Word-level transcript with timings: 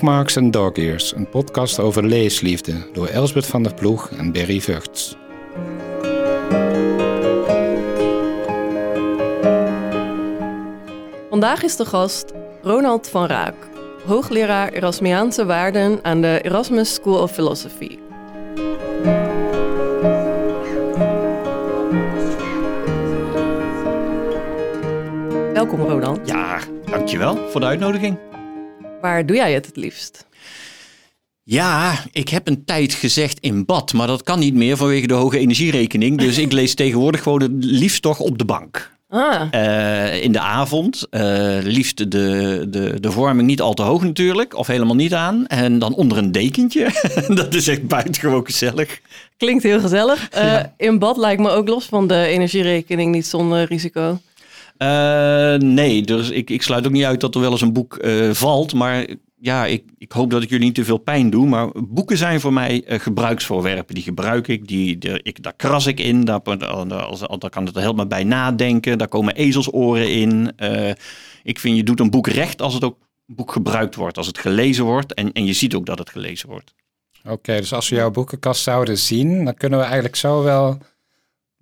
Bookmarks 0.00 0.36
en 0.36 0.50
Dog 0.50 0.72
Ears, 0.72 1.14
een 1.14 1.28
podcast 1.28 1.78
over 1.78 2.06
leesliefde 2.06 2.72
door 2.92 3.06
Elsbeth 3.06 3.46
van 3.46 3.62
der 3.62 3.74
Ploeg 3.74 4.10
en 4.10 4.32
Berry 4.32 4.60
Vugts. 4.60 5.16
Vandaag 11.30 11.62
is 11.62 11.76
de 11.76 11.84
gast 11.84 12.32
Ronald 12.62 13.08
van 13.08 13.26
Raak, 13.26 13.54
hoogleraar 14.06 14.72
Erasmiaanse 14.72 15.46
waarden 15.46 15.98
aan 16.02 16.20
de 16.20 16.40
Erasmus 16.42 16.94
School 16.94 17.22
of 17.22 17.32
Philosophy. 17.32 17.98
Welkom 25.52 25.80
Ronald. 25.80 26.28
Ja, 26.28 26.58
dankjewel 26.84 27.48
voor 27.50 27.60
de 27.60 27.66
uitnodiging. 27.66 28.29
Waar 29.00 29.26
doe 29.26 29.36
jij 29.36 29.52
het 29.52 29.66
het 29.66 29.76
liefst? 29.76 30.26
Ja, 31.42 31.98
ik 32.12 32.28
heb 32.28 32.48
een 32.48 32.64
tijd 32.64 32.92
gezegd 32.92 33.38
in 33.40 33.64
bad, 33.64 33.92
maar 33.92 34.06
dat 34.06 34.22
kan 34.22 34.38
niet 34.38 34.54
meer 34.54 34.76
vanwege 34.76 35.06
de 35.06 35.14
hoge 35.14 35.38
energierekening. 35.38 36.18
Dus 36.18 36.38
ik 36.38 36.52
lees 36.52 36.74
tegenwoordig 36.74 37.22
gewoon 37.22 37.42
het 37.42 37.50
liefst 37.64 38.02
toch 38.02 38.18
op 38.20 38.38
de 38.38 38.44
bank. 38.44 38.90
Ah, 39.08 39.42
Eh, 39.50 40.22
in 40.22 40.32
de 40.32 40.40
avond, 40.40 41.06
eh, 41.10 41.58
liefst 41.62 41.96
de, 42.10 42.66
de, 42.68 43.00
de 43.00 43.10
vorming 43.10 43.48
niet 43.48 43.60
al 43.60 43.74
te 43.74 43.82
hoog 43.82 44.02
natuurlijk, 44.02 44.56
of 44.56 44.66
helemaal 44.66 44.94
niet 44.94 45.14
aan. 45.14 45.46
En 45.46 45.78
dan 45.78 45.94
onder 45.94 46.18
een 46.18 46.32
dekentje. 46.32 46.90
dat 47.28 47.54
is 47.54 47.68
echt 47.68 47.86
buitengewoon 47.86 48.44
gezellig. 48.44 49.00
klinkt 49.36 49.62
heel 49.62 49.80
gezellig. 49.80 50.28
Eh, 50.28 50.60
In 50.76 50.98
bad 50.98 51.16
lijkt 51.16 51.40
me 51.42 51.50
ook 51.50 51.68
los 51.68 51.84
van 51.84 52.06
de 52.06 52.24
energierekening 52.26 53.12
niet 53.14 53.26
zonder 53.26 53.64
risico. 53.66 54.18
Eh, 54.80 55.54
nee, 55.54 56.02
dus 56.02 56.30
ik, 56.30 56.50
ik 56.50 56.62
sluit 56.62 56.86
ook 56.86 56.92
niet 56.92 57.04
uit 57.04 57.20
dat 57.20 57.34
er 57.34 57.40
wel 57.40 57.50
eens 57.50 57.60
een 57.60 57.72
boek 57.72 57.96
eh, 57.96 58.30
valt. 58.30 58.74
Maar 58.74 59.06
ja, 59.40 59.66
ik, 59.66 59.84
ik 59.98 60.12
hoop 60.12 60.30
dat 60.30 60.42
ik 60.42 60.48
jullie 60.48 60.64
niet 60.64 60.74
te 60.74 60.84
veel 60.84 60.98
pijn 60.98 61.30
doe. 61.30 61.46
Maar 61.46 61.68
boeken 61.88 62.16
zijn 62.16 62.40
voor 62.40 62.52
mij 62.52 62.84
eh, 62.84 62.98
gebruiksvoorwerpen. 62.98 63.94
Die 63.94 64.04
gebruik 64.04 64.48
ik, 64.48 64.68
die, 64.68 64.98
de, 64.98 65.20
ik, 65.22 65.42
daar 65.42 65.56
kras 65.56 65.86
ik 65.86 66.00
in. 66.00 66.24
Daar, 66.24 66.40
daar, 66.42 67.50
kan 67.50 67.66
het 67.66 67.76
er 67.76 67.80
helemaal 67.80 68.06
bij 68.06 68.24
nadenken. 68.24 68.98
Daar 68.98 69.08
komen 69.08 69.34
ezelsoren 69.34 70.12
in. 70.12 70.54
Ik 71.42 71.58
vind 71.58 71.76
je 71.76 71.82
doet 71.82 72.00
een 72.00 72.10
boek 72.10 72.28
recht 72.28 72.62
als 72.62 72.74
het 72.74 72.84
ook 72.84 72.98
boek 73.26 73.52
gebruikt 73.52 73.94
wordt. 73.94 74.16
Als 74.16 74.26
het 74.26 74.38
gelezen 74.38 74.84
wordt. 74.84 75.14
En, 75.14 75.32
en 75.32 75.46
je 75.46 75.52
ziet 75.52 75.74
ook 75.74 75.86
dat 75.86 75.98
het 75.98 76.10
gelezen 76.10 76.48
wordt. 76.48 76.74
Oké, 77.28 77.56
dus 77.56 77.72
als 77.72 77.88
we 77.88 77.96
jouw 77.96 78.10
boekenkast 78.10 78.62
zouden 78.62 78.98
zien, 78.98 79.44
dan 79.44 79.54
kunnen 79.54 79.78
we 79.78 79.84
eigenlijk 79.84 80.16
zo 80.16 80.42
wel 80.42 80.78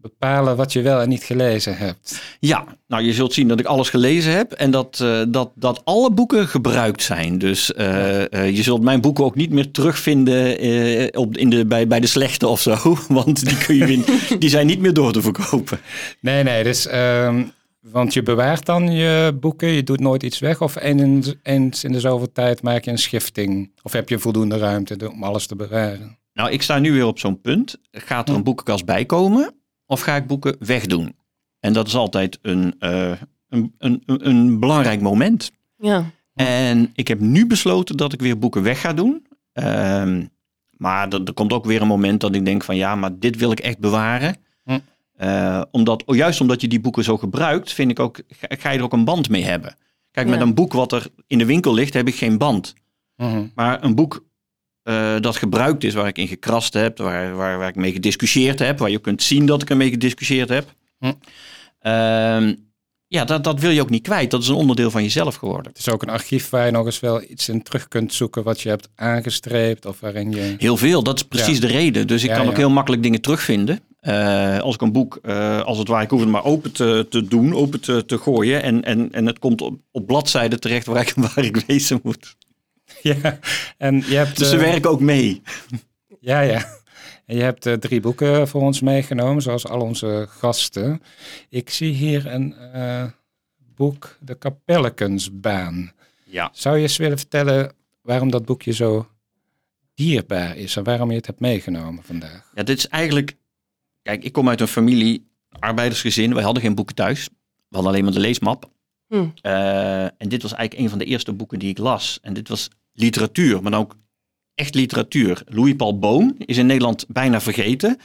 bepalen 0.01 0.57
wat 0.57 0.73
je 0.73 0.83
wel 0.83 1.01
en 1.01 1.09
niet 1.09 1.23
gelezen 1.23 1.77
hebt. 1.77 2.21
Ja, 2.41 2.65
nou 2.87 3.03
je 3.03 3.13
zult 3.13 3.33
zien 3.33 3.49
dat 3.49 3.61
ik 3.61 3.67
alles 3.67 3.91
gelezen 3.91 4.33
heb 4.33 4.53
en 4.53 4.71
dat, 4.71 5.01
eh, 5.01 5.23
dat, 5.29 5.51
dat 5.55 5.81
alle 5.85 6.11
boeken 6.11 6.49
gebruikt 6.49 7.03
zijn. 7.03 7.39
Dus 7.39 7.73
eh, 7.73 8.33
eh, 8.33 8.57
je 8.57 8.63
zult 8.63 8.83
mijn 8.83 9.01
boeken 9.01 9.25
ook 9.25 9.35
niet 9.35 9.51
meer 9.51 9.71
terugvinden 9.71 11.17
op, 11.17 11.37
in 11.37 11.51
de, 11.51 11.67
bij, 11.67 11.87
bij 11.87 12.01
de 12.01 12.07
slechte 12.07 12.47
of 12.47 12.61
zo. 12.61 12.77
Want 13.09 13.45
die, 13.49 13.59
kun 13.59 13.77
je 13.77 14.05
die 14.39 14.51
zijn 14.51 14.67
niet 14.67 14.81
meer 14.81 14.95
door 14.95 15.13
te 15.13 15.23
verkopen. 15.23 15.79
Nee, 16.21 16.43
nee, 16.43 16.65
dus, 16.65 16.87
ehm, 16.87 17.43
want 17.81 18.15
je 18.15 18.23
bewaart 18.23 18.67
dan 18.67 18.93
je 18.93 19.37
boeken, 19.41 19.69
je 19.69 19.83
doet 19.83 20.01
nooit 20.01 20.23
iets 20.23 20.39
weg 20.39 20.61
of 20.61 20.81
eens, 20.81 21.35
eens 21.43 21.85
in 21.85 21.93
de 21.93 22.01
zoveel 22.01 22.33
tijd 22.33 22.62
maak 22.62 22.85
je 22.85 22.91
een 22.91 22.99
schifting? 22.99 23.73
Of 23.83 23.93
heb 23.93 24.09
je 24.09 24.19
voldoende 24.19 24.59
ruimte 24.59 25.11
om 25.11 25.23
alles 25.23 25.47
te 25.47 25.57
bewaren? 25.57 26.19
Nou, 26.33 26.51
ik 26.51 26.62
sta 26.62 26.79
nu 26.79 26.93
weer 26.93 27.07
op 27.07 27.19
zo'n 27.19 27.41
punt. 27.41 27.77
Gaat 27.91 28.29
er 28.29 28.35
een 28.35 28.43
boekenkast 28.43 28.85
bij 28.85 29.05
komen 29.05 29.58
of 29.89 30.00
ga 30.00 30.17
ik 30.17 30.27
boeken 30.27 30.56
wegdoen? 30.58 31.17
En 31.61 31.72
dat 31.72 31.86
is 31.86 31.94
altijd 31.94 32.39
een, 32.42 32.75
eh, 32.78 33.12
een, 33.48 33.75
een, 33.78 34.03
een, 34.06 34.61
belangrijk 34.61 35.00
moment. 35.00 35.53
Ja, 35.77 36.05
En 36.34 36.91
ik 36.94 37.08
heb 37.08 37.20
nu 37.20 37.47
besloten 37.47 37.97
dat 37.97 38.12
ik 38.12 38.21
weer 38.21 38.38
boeken 38.38 38.62
weg 38.62 38.81
ga 38.81 38.93
doen. 38.93 39.27
Ehm, 39.53 40.25
maar 40.71 41.09
er, 41.09 41.25
er 41.25 41.32
komt 41.32 41.53
ook 41.53 41.65
weer 41.65 41.81
een 41.81 41.87
moment 41.87 42.21
dat 42.21 42.34
ik 42.34 42.44
denk 42.44 42.65
van 42.65 42.77
ja, 42.77 42.94
maar 42.94 43.19
dit 43.19 43.37
wil 43.37 43.50
ik 43.50 43.60
echt 43.60 43.78
bewaren. 43.78 44.37
Hm. 44.65 44.78
Eh, 45.16 45.62
omdat, 45.71 46.04
oh, 46.04 46.16
juist 46.16 46.41
omdat 46.41 46.60
je 46.60 46.69
die 46.69 46.81
boeken 46.81 47.04
zo 47.04 47.16
gebruikt, 47.16 47.72
vind 47.72 47.91
ik 47.91 47.98
ook, 47.98 48.21
ga, 48.28 48.47
ga 48.59 48.71
je 48.71 48.78
er 48.78 48.84
ook 48.84 48.93
een 48.93 49.04
band 49.04 49.28
mee 49.28 49.44
hebben. 49.44 49.77
Kijk, 50.10 50.28
met 50.28 50.41
een 50.41 50.54
boek 50.54 50.72
wat 50.72 50.93
er 50.93 51.06
in 51.27 51.38
de 51.38 51.44
winkel 51.44 51.75
ligt, 51.75 51.94
heb 51.94 52.09
ik 52.09 52.15
geen 52.15 52.38
band. 52.38 52.75
Mhm. 53.16 53.47
Maar 53.54 53.84
een 53.84 53.94
boek 53.94 54.25
eh, 54.88 55.21
dat 55.21 55.37
gebruikt 55.37 55.84
is, 55.84 55.94
waar 55.94 56.06
ik 56.06 56.19
in 56.19 56.28
gekrast 56.28 56.75
heb, 56.75 56.99
waar, 56.99 57.34
waar, 57.37 57.59
waar 57.59 57.69
ik 57.69 57.75
mee 57.76 57.93
gediscussieerd 57.93 58.59
heb, 58.59 58.78
waar 58.78 58.91
je 58.91 58.99
kunt 58.99 59.22
zien 59.22 59.47
dat 59.47 59.62
ik 59.62 59.71
ermee 59.71 59.91
gediscussieerd 59.91 60.49
heb. 60.49 60.75
Hm. 60.99 61.12
Ehm, 61.81 62.54
ja, 63.06 63.25
dat, 63.25 63.44
dat 63.44 63.60
wil 63.60 63.71
je 63.71 63.81
ook 63.81 63.91
niet 63.91 64.03
kwijt. 64.03 64.31
Dat 64.31 64.43
is 64.43 64.48
een 64.48 64.54
onderdeel 64.54 64.91
van 64.91 65.03
jezelf 65.03 65.34
geworden. 65.34 65.66
Het 65.72 65.78
is 65.78 65.91
ook 65.91 66.03
een 66.03 66.09
archief 66.09 66.50
waar 66.50 66.66
je 66.66 66.72
nog 66.72 66.87
eens 66.87 67.00
wel 67.00 67.22
iets 67.22 67.48
in 67.48 67.62
terug 67.62 67.88
kunt 67.88 68.15
zoeken 68.15 68.43
wat 68.43 68.60
je 68.60 68.69
hebt 68.69 68.88
aangestreept 68.94 69.87
of 69.87 70.00
waarin 70.00 70.31
je... 70.31 70.54
Heel 70.59 70.77
veel, 70.77 71.03
dat 71.03 71.16
is 71.16 71.22
precies 71.22 71.59
Ja. 71.59 71.66
de 71.66 71.72
reden. 71.72 72.06
Dus 72.06 72.22
ik 72.22 72.31
Ja, 72.31 72.37
kan 72.37 72.48
ook 72.48 72.56
heel 72.56 72.71
makkelijk 72.71 73.03
dingen 73.03 73.21
terugvinden. 73.21 73.81
Eh, 74.00 74.59
als 74.59 74.75
ik 74.75 74.81
een 74.81 74.93
boek, 74.93 75.19
eh, 75.22 75.60
als 75.60 75.78
het 75.78 75.88
ware, 75.88 76.04
ik 76.04 76.10
hoef 76.10 76.21
het 76.21 76.28
maar 76.28 76.44
open 76.44 76.72
te, 76.72 77.06
te 77.10 77.25
doen, 77.28 77.54
open 77.54 77.81
te, 77.81 78.04
te 78.06 78.19
gooien. 78.19 78.62
En, 78.62 78.84
en, 78.84 79.12
en 79.12 79.27
het 79.27 79.38
komt 79.38 79.60
op, 79.60 79.78
op 79.93 80.06
bladzijden 80.06 80.60
terecht 80.60 80.87
waar 80.87 81.00
ik, 81.00 81.12
waar 81.34 81.44
ik 81.44 81.56
wezen 81.66 82.00
moet. 82.03 82.37
Ja, 83.03 83.38
en 83.78 83.97
je 83.97 84.16
hebt... 84.16 84.39
Dus 84.39 84.49
ze 84.49 84.56
eh, 84.56 84.62
werken 84.62 84.91
ook 84.91 85.00
mee. 85.00 85.43
Ja, 86.21 86.41
ja. 86.41 86.77
En 87.27 87.37
je 87.37 87.43
hebt 87.43 87.66
eh, 87.66 87.72
drie 87.72 88.00
boeken 88.00 88.49
voor 88.49 88.61
ons 88.61 88.81
meegenomen, 88.81 89.43
zoals 89.43 89.66
al 89.66 89.81
onze 89.81 90.27
gasten. 90.28 91.03
Ik 91.49 91.71
zie 91.71 91.93
hier 91.93 92.27
een 92.27 92.55
eh, 92.55 93.05
boek, 93.75 94.16
De 94.21 94.34
Kapellekensbaan. 94.34 95.93
Ja. 96.25 96.50
Zou 96.53 96.77
je 96.77 96.83
eens 96.83 96.97
willen 96.97 97.19
vertellen 97.19 97.72
waarom 98.03 98.31
dat 98.31 98.44
boekje 98.44 98.72
zo 98.72 99.09
dierbaar 99.95 100.56
is 100.56 100.77
en 100.77 100.84
waarom 100.84 101.10
je 101.10 101.16
het 101.16 101.27
hebt 101.27 101.41
meegenomen 101.41 102.03
vandaag? 102.05 102.50
ja, 102.55 102.62
dit 102.62 102.78
is 102.78 102.89
eigenlijk... 102.89 103.37
Kijk, 104.03 104.25
ik 104.25 104.33
kom 104.33 104.49
uit 104.49 104.60
een 104.60 104.69
familie, 104.69 105.27
arbeidersgezin. 105.59 106.34
Wij 106.34 106.43
hadden 106.43 106.62
geen 106.62 106.75
boeken 106.75 106.95
thuis. 106.95 107.28
We 107.69 107.75
hadden 107.75 107.93
alleen 107.93 108.05
maar 108.05 108.12
de 108.12 108.21
leesmap. 108.21 108.71
Hm. 109.09 109.27
Eh, 109.41 110.05
en 110.05 110.28
dit 110.28 110.43
was 110.43 110.55
eigenlijk 110.55 110.84
een 110.84 110.89
van 110.91 110.99
de 110.99 111.05
eerste 111.05 111.33
boeken 111.33 111.59
die 111.59 111.69
ik 111.69 111.78
las. 111.78 112.19
En 112.22 112.34
dit 112.34 112.49
was 112.49 112.71
literatuur, 113.00 113.62
maar 113.62 113.70
dan 113.70 113.81
ook 113.81 113.97
echt 114.54 114.75
literatuur. 114.75 115.42
Louis 115.47 115.75
Paul 115.76 115.98
Boon 115.98 116.34
is 116.38 116.56
in 116.56 116.66
Nederland 116.66 117.04
bijna 117.09 117.41
vergeten. 117.41 117.98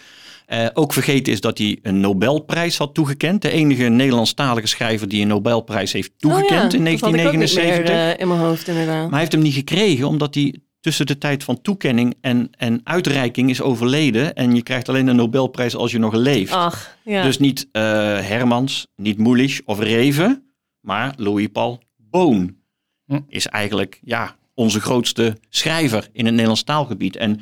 Eh, 0.46 0.68
ook 0.74 0.94
vergeten 0.94 1.34
is 1.34 1.42
dat 1.42 1.58
hij 1.58 1.80
een 1.82 2.00
Nobelprijs 2.00 2.78
had 2.78 2.94
toegekend. 2.94 3.42
De 3.42 3.50
enige 3.50 3.84
Nederlandstalige 3.84 4.68
schrijver 4.68 5.08
die 5.08 5.22
een 5.22 5.28
Nobelprijs 5.28 5.92
heeft 5.92 6.12
toegekend 6.18 6.74
oh 6.74 6.80
ja, 6.80 6.88
in 6.88 7.00
dat 7.00 7.00
had 7.00 7.14
ik 7.14 7.26
ook 7.26 7.32
niet 7.32 7.56
1979. 7.56 7.96
meer, 7.96 8.14
eh, 8.14 8.20
in 8.20 8.28
mijn 8.28 8.40
hoofd 8.40 8.68
inderdaad. 8.68 9.02
Maar 9.02 9.10
hij 9.10 9.20
heeft 9.20 9.32
hem 9.32 9.42
niet 9.42 9.54
gekregen 9.54 10.08
omdat 10.08 10.36
hij 10.36 10.56
tussen 10.80 11.06
de 11.06 11.18
tijd 11.18 11.44
van 11.44 11.62
toekenning 11.62 12.16
en, 12.22 12.50
en 12.58 12.82
uitreiking 12.84 13.50
is 13.50 13.62
overleden. 13.62 14.34
En 14.34 14.56
je 14.56 14.64
krijgt 14.64 14.90
alleen 14.90 15.08
een 15.08 15.16
Nobelprijs 15.16 15.76
als 15.76 15.92
je 15.92 16.00
nog 16.00 16.14
leeft. 16.14 16.54
Ach, 16.54 16.98
ja. 17.04 17.24
Dus 17.24 17.40
niet 17.40 17.68
eh, 17.72 17.82
Hermans, 18.20 18.88
niet 18.96 19.18
Moelisch 19.18 19.62
of 19.66 19.80
Reven, 19.80 20.54
maar 20.80 21.14
Louis 21.18 21.48
Paul 21.48 21.82
Boon 21.98 22.62
Hm. 23.06 23.20
is 23.28 23.48
eigenlijk 23.48 24.00
ja, 24.04 24.36
onze 24.54 24.82
grootste 24.82 25.38
schrijver 25.50 26.10
in 26.12 26.24
het 26.24 26.32
Nederlands 26.34 26.64
taalgebied. 26.64 27.16
En 27.16 27.42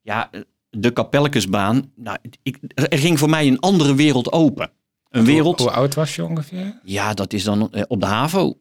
ja, 0.00 0.30
de 0.70 0.90
Kapelkesbaan, 0.90 1.92
nou, 1.96 2.18
ik, 2.42 2.58
er 2.74 2.98
ging 2.98 3.18
voor 3.18 3.30
mij 3.30 3.46
een 3.46 3.60
andere 3.60 3.94
wereld 3.94 4.32
open. 4.32 4.70
Een 5.08 5.24
wereld, 5.24 5.58
Hoe, 5.58 5.68
hoe 5.68 5.76
oud 5.76 5.94
was 5.94 6.16
je 6.16 6.24
ongeveer? 6.24 6.80
ja, 6.82 7.14
dat 7.14 7.32
is 7.32 7.44
dan 7.44 7.72
eh, 7.72 7.82
op 7.88 8.00
de 8.00 8.06
HAVO. 8.06 8.56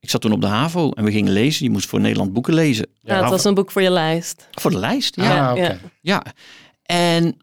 Ik 0.00 0.10
zat 0.10 0.20
toen 0.20 0.32
op 0.32 0.40
de 0.40 0.46
HAVO 0.46 0.90
en 0.90 1.04
we 1.04 1.10
gingen 1.10 1.32
lezen. 1.32 1.64
Je 1.64 1.70
moest 1.70 1.88
voor 1.88 2.00
Nederland 2.00 2.32
boeken 2.32 2.54
lezen. 2.54 2.86
ja, 3.00 3.20
het 3.20 3.30
was 3.30 3.44
een 3.44 3.54
boek 3.54 3.70
voor 3.70 3.82
je 3.82 3.90
lijst. 3.90 4.48
Voor 4.50 4.70
de 4.70 4.78
lijst, 4.78 5.16
ja. 5.16 5.34
Ja, 5.34 5.46
ah, 5.46 5.52
oké. 5.52 5.62
ja. 5.62 5.78
Ja, 6.00 6.24
en 6.82 7.36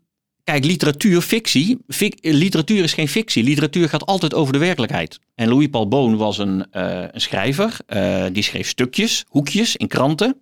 kijk, 0.52 0.66
literatuur, 0.66 1.22
fictie. 1.22 1.78
Fic- 1.88 2.18
literatuur 2.22 2.84
is 2.84 2.94
geen 2.94 3.08
fictie. 3.08 3.44
Literatuur 3.44 3.90
gaat 3.90 4.06
altijd 4.06 4.34
over 4.34 4.54
de 4.54 4.60
werkelijkheid. 4.60 5.20
En 5.36 5.50
Louis 5.50 5.68
Paul 5.68 5.88
Boon 5.88 6.18
was 6.18 6.38
een, 6.38 6.66
eh, 6.72 7.04
een 7.12 7.22
schrijver. 7.22 7.78
eh, 7.86 8.24
die 8.32 8.44
schreef 8.44 8.68
stukjes, 8.68 9.26
hoekjes 9.28 9.76
in 9.76 9.88
kranten. 9.88 10.42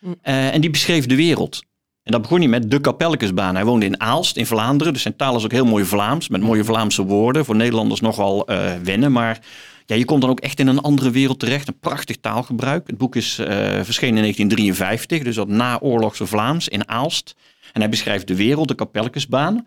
Hm. 0.00 0.06
Eh, 0.22 0.54
en 0.54 0.60
die 0.60 0.70
beschreef 0.70 1.06
de 1.06 1.16
wereld. 1.16 1.62
En 2.02 2.12
dat 2.12 2.22
begon 2.22 2.38
hij 2.38 2.48
met 2.48 2.70
de 2.70 2.80
Kapelkesbaan. 2.80 3.54
Hij 3.54 3.64
woonde 3.64 3.86
in 3.86 4.00
Aalst 4.00 4.36
in 4.36 4.46
Vlaanderen. 4.46 4.92
Dus 4.92 5.02
zijn 5.02 5.16
taal 5.16 5.36
is 5.36 5.44
ook 5.44 5.52
heel 5.52 5.66
mooi 5.66 5.84
Vlaams. 5.84 6.28
Met 6.28 6.40
mooie 6.40 6.64
Vlaamse 6.64 7.04
woorden. 7.04 7.44
Voor 7.44 7.56
Nederlanders 7.56 8.00
nogal 8.00 8.48
wennen. 8.82 9.12
Maar 9.12 9.38
ja, 9.86 9.96
je 9.96 10.04
komt 10.04 10.20
dan 10.20 10.30
ook 10.30 10.40
echt 10.40 10.58
in 10.60 10.66
een 10.66 10.80
andere 10.80 11.10
wereld 11.10 11.38
terecht. 11.38 11.68
Een 11.68 11.78
prachtig 11.80 12.16
taalgebruik. 12.16 12.86
Het 12.86 12.98
boek 12.98 13.16
is 13.16 13.34
verschenen 13.82 14.16
in 14.16 14.22
1953. 14.22 15.22
Dus 15.22 15.36
dat 15.36 15.48
naoorlogse 15.48 16.26
Vlaams 16.26 16.68
in 16.68 16.88
Aalst. 16.88 17.34
En 17.74 17.80
hij 17.80 17.88
beschrijft 17.88 18.26
de 18.26 18.36
wereld, 18.36 18.68
de 18.68 18.74
Kapelkesbaan. 18.74 19.66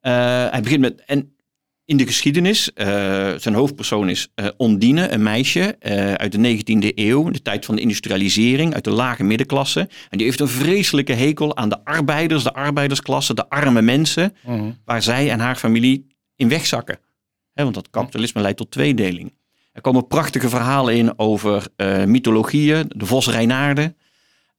Eh, 0.00 0.12
hij 0.50 0.60
begint 0.62 0.80
met, 0.80 1.02
en 1.06 1.36
in 1.84 1.96
de 1.96 2.06
geschiedenis, 2.06 2.72
eh, 2.72 2.86
zijn 3.36 3.54
hoofdpersoon 3.54 4.08
is 4.08 4.28
eh, 4.34 4.46
Ondine, 4.56 5.08
een 5.08 5.22
meisje 5.22 5.76
uit 6.16 6.32
de 6.32 6.38
19e 6.38 6.92
eeuw, 6.94 7.30
de 7.30 7.42
tijd 7.42 7.64
van 7.64 7.74
de 7.74 7.80
industrialisering, 7.80 8.74
uit 8.74 8.84
de 8.84 8.90
lage 8.90 9.24
middenklasse. 9.24 9.80
En 9.80 10.18
die 10.18 10.26
heeft 10.26 10.40
een 10.40 10.48
vreselijke 10.48 11.12
hekel 11.12 11.56
aan 11.56 11.68
de 11.68 11.84
arbeiders, 11.84 12.42
de 12.42 12.54
arbeidersklasse, 12.54 13.34
de 13.34 13.48
arme 13.48 13.82
mensen, 13.82 14.34
Mhm. 14.46 14.70
waar 14.84 15.02
zij 15.02 15.30
en 15.30 15.40
haar 15.40 15.56
familie 15.56 16.06
in 16.36 16.48
wegzakken. 16.48 16.98
Want 17.54 17.74
dat 17.74 17.90
kapitalisme 17.90 18.40
leidt 18.40 18.58
tot 18.58 18.70
tweedeling. 18.70 19.34
Er 19.72 19.80
komen 19.80 20.06
prachtige 20.06 20.48
verhalen 20.48 20.96
in 20.96 21.18
over 21.18 21.66
mythologieën, 22.06 22.84
de 22.96 23.06
vos 23.06 23.28
Reinaarden. 23.28 23.96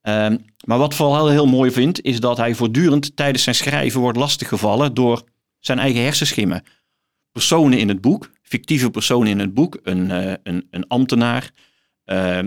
Ehm, 0.03 0.37
maar 0.65 0.77
wat 0.77 0.95
vooral 0.95 1.29
heel 1.29 1.45
mooi 1.45 1.71
vindt, 1.71 2.01
is 2.01 2.19
dat 2.19 2.37
hij 2.37 2.55
voortdurend 2.55 3.15
tijdens 3.15 3.43
zijn 3.43 3.55
schrijven 3.55 3.99
wordt 3.99 4.17
lastiggevallen 4.17 4.93
door 4.93 5.23
zijn 5.59 5.79
eigen 5.79 6.01
hersenschimmen. 6.01 6.63
Personen 7.31 7.79
in 7.79 7.87
het 7.87 8.01
boek, 8.01 8.31
fictieve 8.41 8.89
personen 8.89 9.27
in 9.27 9.39
het 9.39 9.53
boek, 9.53 9.79
een, 9.83 10.11
eh, 10.11 10.33
een, 10.43 10.67
een 10.69 10.87
ambtenaar, 10.87 11.51
eh, 12.03 12.39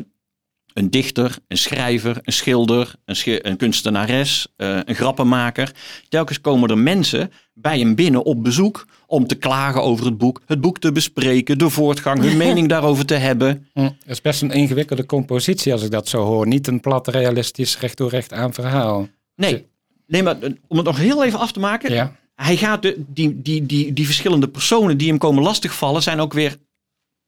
een 0.76 0.90
dichter, 0.90 1.36
een 1.48 1.56
schrijver, 1.58 2.18
een 2.22 2.32
schilder, 2.32 2.94
een, 3.04 3.16
schi- 3.16 3.38
een 3.42 3.56
kunstenares, 3.56 4.46
eh, 4.56 4.78
een 4.84 4.94
grappenmaker. 4.94 5.72
Telkens 6.08 6.40
komen 6.40 6.68
er 6.70 6.78
mensen 6.78 7.32
bij 7.54 7.78
hem 7.78 7.94
binnen 7.94 8.24
op 8.24 8.42
bezoek 8.42 8.86
om 9.06 9.26
te 9.26 9.34
klagen 9.34 9.82
over 9.82 10.04
het 10.06 10.18
boek, 10.18 10.40
het 10.46 10.60
boek 10.60 10.78
te 10.78 10.92
bespreken, 10.92 11.58
de 11.58 11.70
voortgang, 11.70 12.20
hun 12.20 12.36
mening 12.46 12.68
daarover 12.68 13.06
te 13.06 13.14
hebben. 13.14 13.66
Hm, 13.72 13.80
Dat 13.82 13.92
is 14.06 14.20
best 14.20 14.42
een 14.42 14.50
ingewikkelde 14.50 15.06
compositie 15.06 15.72
als 15.72 15.82
ik 15.82 15.90
dat 15.90 16.08
zo 16.08 16.22
hoor. 16.24 16.46
Niet 16.46 16.66
een 16.66 16.80
plat, 16.80 17.08
realistisch, 17.08 17.78
recht 17.78 17.96
door 17.96 18.10
recht 18.10 18.32
aan 18.32 18.54
verhaal. 18.54 19.08
Nee, 19.36 19.66
nee 20.06 20.22
maar 20.22 20.40
eh, 20.40 20.50
om 20.68 20.76
het 20.76 20.86
nog 20.86 20.96
heel 20.98 21.24
even 21.24 21.38
af 21.38 21.52
te 21.52 21.60
maken. 21.60 21.92
Ja, 21.92 22.16
Hij 22.34 22.56
gaat 22.56 22.82
de, 22.82 23.04
die, 23.06 23.42
die, 23.42 23.66
die, 23.66 23.92
die 23.92 24.06
verschillende 24.06 24.48
personen 24.48 24.96
die 24.98 25.08
hem 25.08 25.18
komen 25.18 25.42
lastigvallen, 25.42 26.02
zijn 26.02 26.20
ook 26.20 26.32
weer 26.32 26.56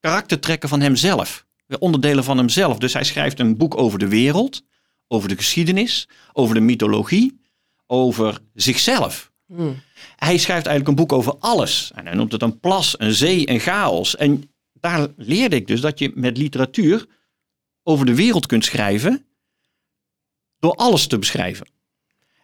karaktertrekken 0.01 0.69
van 0.69 0.81
hemzelf. 0.81 1.47
Onderdelen 1.79 2.25
van 2.25 2.37
hemzelf. 2.37 2.79
Dus 2.79 2.93
hij 2.93 3.05
schrijft 3.05 3.41
een 3.41 3.57
boek 3.57 3.77
over 3.77 3.99
de 3.99 4.09
wereld, 4.09 4.65
over 5.09 5.29
de 5.29 5.37
geschiedenis, 5.37 6.09
over 6.33 6.55
de 6.55 6.61
mythologie, 6.61 7.41
over 7.87 8.39
zichzelf. 8.55 9.33
Hm. 9.47 9.73
Hij 10.17 10.39
schrijft 10.39 10.67
eigenlijk 10.67 10.89
een 10.89 11.07
boek 11.07 11.13
over 11.13 11.37
alles. 11.39 11.91
En 11.95 12.07
hij 12.07 12.15
noemt 12.15 12.33
het 12.33 12.43
een 12.43 12.61
plas, 12.61 12.95
een 12.99 13.15
zee, 13.15 13.51
een 13.51 13.61
chaos. 13.61 14.17
En 14.17 14.51
daar 14.73 15.09
leerde 15.17 15.57
ik 15.57 15.67
dus 15.67 15.81
dat 15.81 15.99
je 15.99 16.13
met 16.15 16.37
literatuur 16.37 17.07
over 17.83 18.07
de 18.07 18.15
wereld 18.15 18.47
kunt 18.47 18.65
schrijven 18.65 19.27
door 20.59 20.75
alles 20.75 21.07
te 21.07 21.19
beschrijven. 21.19 21.67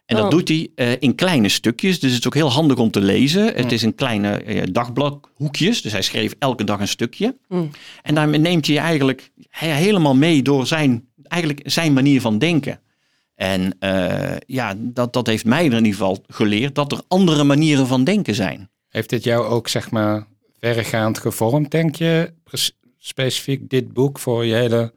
En 0.05 0.15
dat 0.15 0.25
Oh. 0.25 0.31
doet 0.31 0.47
hij 0.47 0.69
eh, 0.75 0.91
in 0.99 1.15
kleine 1.15 1.49
stukjes. 1.49 1.99
Dus 1.99 2.09
het 2.11 2.19
is 2.19 2.25
ook 2.25 2.33
heel 2.33 2.51
handig 2.51 2.77
om 2.77 2.91
te 2.91 3.01
lezen. 3.01 3.53
Het 3.55 3.71
is 3.71 3.83
in 3.83 3.95
kleine 3.95 4.29
eh, 4.37 4.63
dagbladhoekjes. 4.71 5.81
Dus 5.81 5.91
hij 5.91 6.01
schreef 6.01 6.35
elke 6.39 6.63
dag 6.63 6.79
een 6.79 6.87
stukje. 6.87 7.37
Mm. 7.47 7.69
En 8.01 8.15
daarmee 8.15 8.39
neemt 8.39 8.65
hij 8.65 8.75
je 8.75 8.81
eigenlijk 8.81 9.31
he- 9.49 9.67
helemaal 9.73 10.15
mee 10.15 10.41
door 10.41 10.67
zijn, 10.67 11.07
eigenlijk 11.23 11.61
zijn 11.71 11.93
manier 11.93 12.21
van 12.21 12.37
denken. 12.37 12.79
En 13.35 13.75
eh, 13.79 14.35
ja, 14.45 14.73
dat, 14.77 15.13
dat 15.13 15.27
heeft 15.27 15.45
mij 15.45 15.65
er 15.65 15.71
in 15.71 15.85
ieder 15.85 15.91
geval 15.91 16.23
geleerd 16.27 16.75
dat 16.75 16.91
er 16.91 17.01
andere 17.07 17.43
manieren 17.43 17.87
van 17.87 18.03
denken 18.03 18.35
zijn. 18.35 18.69
Heeft 18.89 19.09
dit 19.09 19.23
jou 19.23 19.45
ook, 19.45 19.67
zeg 19.67 19.91
maar, 19.91 20.27
verregaand 20.59 21.17
gevormd, 21.19 21.71
denk 21.71 21.95
je? 21.95 22.33
Specifiek 22.97 23.69
dit 23.69 23.93
boek 23.93 24.19
voor 24.19 24.45
je 24.45 24.53
hele 24.55 24.93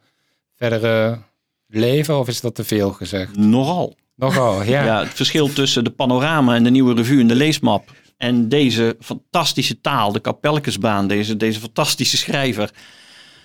verdere 0.54 1.18
leven? 1.66 2.18
Of 2.18 2.28
is 2.28 2.40
dat 2.40 2.54
te 2.54 2.64
veel 2.64 2.90
gezegd? 2.92 3.36
Nogal. 3.36 3.96
Nogal, 4.18 4.62
ja. 4.62 4.84
Ja. 4.84 5.00
het 5.00 5.14
verschil 5.14 5.52
tussen 5.52 5.84
de 5.84 5.90
panorama 5.90 6.54
en 6.54 6.64
de 6.64 6.70
nieuwe 6.70 6.94
revue 6.94 7.20
en 7.20 7.26
de 7.26 7.34
leesmap. 7.34 7.92
En 8.16 8.48
deze 8.48 8.96
fantastische 9.00 9.80
taal, 9.80 10.12
de 10.12 10.20
Kapelkesbaan, 10.20 11.06
deze, 11.08 11.36
deze 11.36 11.60
fantastische 11.60 12.16
schrijver. 12.16 12.70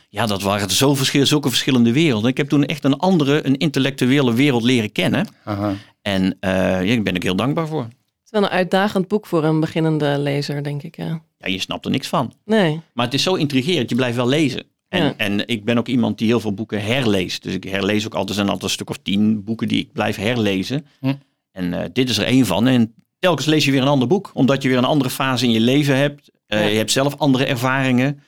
Ja, 0.10 0.26
dat 0.26 0.42
waren 0.42 0.70
zo 0.70 0.96
verschil, 0.96 1.26
zulke 1.26 1.50
verschillende 1.50 1.92
werelden. 1.94 2.30
Ik 2.30 2.38
heb 2.38 2.50
toen 2.50 2.66
echt 2.66 2.84
een 2.84 2.98
andere, 2.98 3.46
een 3.46 3.58
intellectuele 3.58 4.34
wereld 4.34 4.64
leren 4.64 4.92
kennen. 4.92 5.28
Aha. 5.44 5.74
En 6.02 6.38
eh, 6.40 6.52
ja, 6.84 6.94
daar 6.94 7.04
ben 7.04 7.16
ik 7.16 7.24
heel 7.24 7.36
dankbaar 7.36 7.68
voor. 7.68 7.82
Het 7.84 7.92
is 8.24 8.32
wel 8.32 8.44
een 8.44 8.50
uitdagend 8.50 9.08
boek 9.08 9.26
voor 9.26 9.44
een 9.44 9.60
beginnende 9.60 10.18
lezer, 10.20 10.64
denk 10.64 10.84
ik. 10.84 10.96
Ja. 10.96 11.22
Ja, 11.38 11.48
je 11.48 11.60
snapt 11.60 11.86
er 11.86 11.92
niks 11.92 12.08
van. 12.08 12.34
Nee. 12.46 12.82
Maar 12.94 13.06
het 13.06 13.14
is 13.14 13.24
zo 13.24 13.36
intrigerend, 13.36 13.90
je 13.90 13.96
blijft 13.96 14.16
wel 14.16 14.28
lezen. 14.28 14.64
En, 14.94 15.04
Ja. 15.04 15.14
en 15.18 15.48
ik 15.48 15.64
ben 15.66 15.78
ook 15.78 15.88
iemand 15.88 16.18
die 16.18 16.28
heel 16.28 16.40
veel 16.40 16.54
boeken 16.54 16.84
herleest. 16.84 17.44
Dus 17.44 17.54
ik 17.54 17.64
herlees 17.64 18.06
ook 18.06 18.12
altijd, 18.14 18.30
er 18.30 18.36
zijn 18.36 18.48
altijd 18.48 18.64
een 18.64 18.70
stuk 18.76 18.90
of 18.90 18.98
tien 19.04 19.44
boeken 19.44 19.68
die 19.68 19.80
ik 19.80 19.92
blijf 19.92 20.16
herlezen. 20.16 20.86
Hm. 21.00 21.14
En 21.52 21.74
eh, 21.74 21.90
dit 21.94 22.10
is 22.10 22.18
er 22.18 22.26
één 22.26 22.46
van. 22.46 22.68
En 22.68 22.94
telkens 23.20 23.46
lees 23.48 23.66
je 23.66 23.72
weer 23.72 23.82
een 23.82 23.88
ander 23.88 24.08
boek. 24.08 24.32
Omdat 24.34 24.62
je 24.64 24.70
weer 24.70 24.78
een 24.78 24.84
andere 24.84 25.10
fase 25.10 25.46
in 25.46 25.52
je 25.52 25.60
leven 25.60 25.98
hebt. 25.98 26.30
Eh, 26.48 26.60
Ja. 26.60 26.66
Je 26.68 26.78
hebt 26.78 26.92
zelf 26.92 27.18
andere 27.18 27.46
ervaringen. 27.46 28.20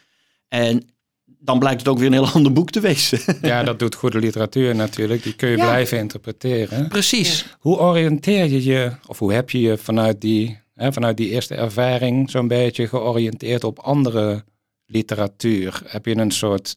En 0.47 0.83
dan 1.39 1.59
blijkt 1.59 1.79
het 1.79 1.87
ook 1.87 1.97
weer 1.97 2.07
een 2.07 2.13
heel 2.13 2.27
ander 2.37 2.53
boek 2.53 2.69
te 2.71 2.79
wezen. 2.79 3.19
Ja, 3.41 3.63
dat 3.63 3.79
doet 3.79 3.95
goede 3.95 4.19
literatuur 4.19 4.75
natuurlijk. 4.75 5.23
Die 5.23 5.33
kun 5.35 5.49
je 5.49 5.57
Ja. 5.57 5.63
blijven 5.65 5.97
interpreteren. 5.97 6.87
Precies. 6.87 7.45
Hoe 7.59 7.77
oriënteer 7.79 8.45
je 8.45 8.63
je, 8.63 8.91
of 9.07 9.19
hoe 9.19 9.33
heb 9.33 9.49
je 9.49 9.61
je 9.61 9.77
vanuit 9.77 10.21
die, 10.21 10.59
hè, 10.75 10.93
vanuit 10.93 11.17
die 11.17 11.29
eerste 11.29 11.55
ervaring 11.55 12.29
zo'n 12.31 12.47
beetje 12.47 12.87
georiënteerd 12.87 13.63
op 13.63 13.79
andere 13.79 14.43
literatuur? 14.85 15.81
Heb 15.85 16.05
je 16.05 16.17
een 16.17 16.31
soort 16.31 16.75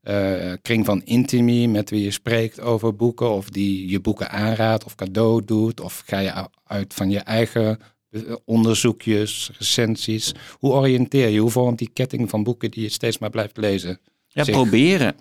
eh, 0.00 0.52
kring 0.62 0.84
van 0.84 1.02
intimie 1.04 1.68
met 1.68 1.90
wie 1.90 2.02
je 2.04 2.10
spreekt 2.10 2.60
over 2.60 2.96
boeken, 2.96 3.30
of 3.30 3.50
die 3.50 3.88
je 3.90 4.00
boeken 4.00 4.30
aanraadt 4.30 4.84
of 4.84 4.94
cadeau 4.94 5.44
doet, 5.44 5.80
of 5.80 6.02
ga 6.06 6.18
je 6.18 6.48
uit 6.64 6.94
van 6.94 7.10
je 7.10 7.18
eigen 7.18 7.78
eh, 8.10 8.20
onderzoekjes, 8.44 9.50
recensies? 9.58 10.34
Hoe 10.58 10.72
oriënteer 10.72 11.28
je? 11.28 11.40
Hoe 11.40 11.50
vormt 11.50 11.78
die 11.78 11.90
ketting 11.92 12.30
van 12.30 12.42
boeken 12.42 12.70
die 12.70 12.82
je 12.82 12.88
steeds 12.88 13.18
maar 13.18 13.30
blijft 13.30 13.56
lezen? 13.56 14.00
Ja, 14.26 14.44
Zich 14.44 14.54
proberen. 14.54 15.14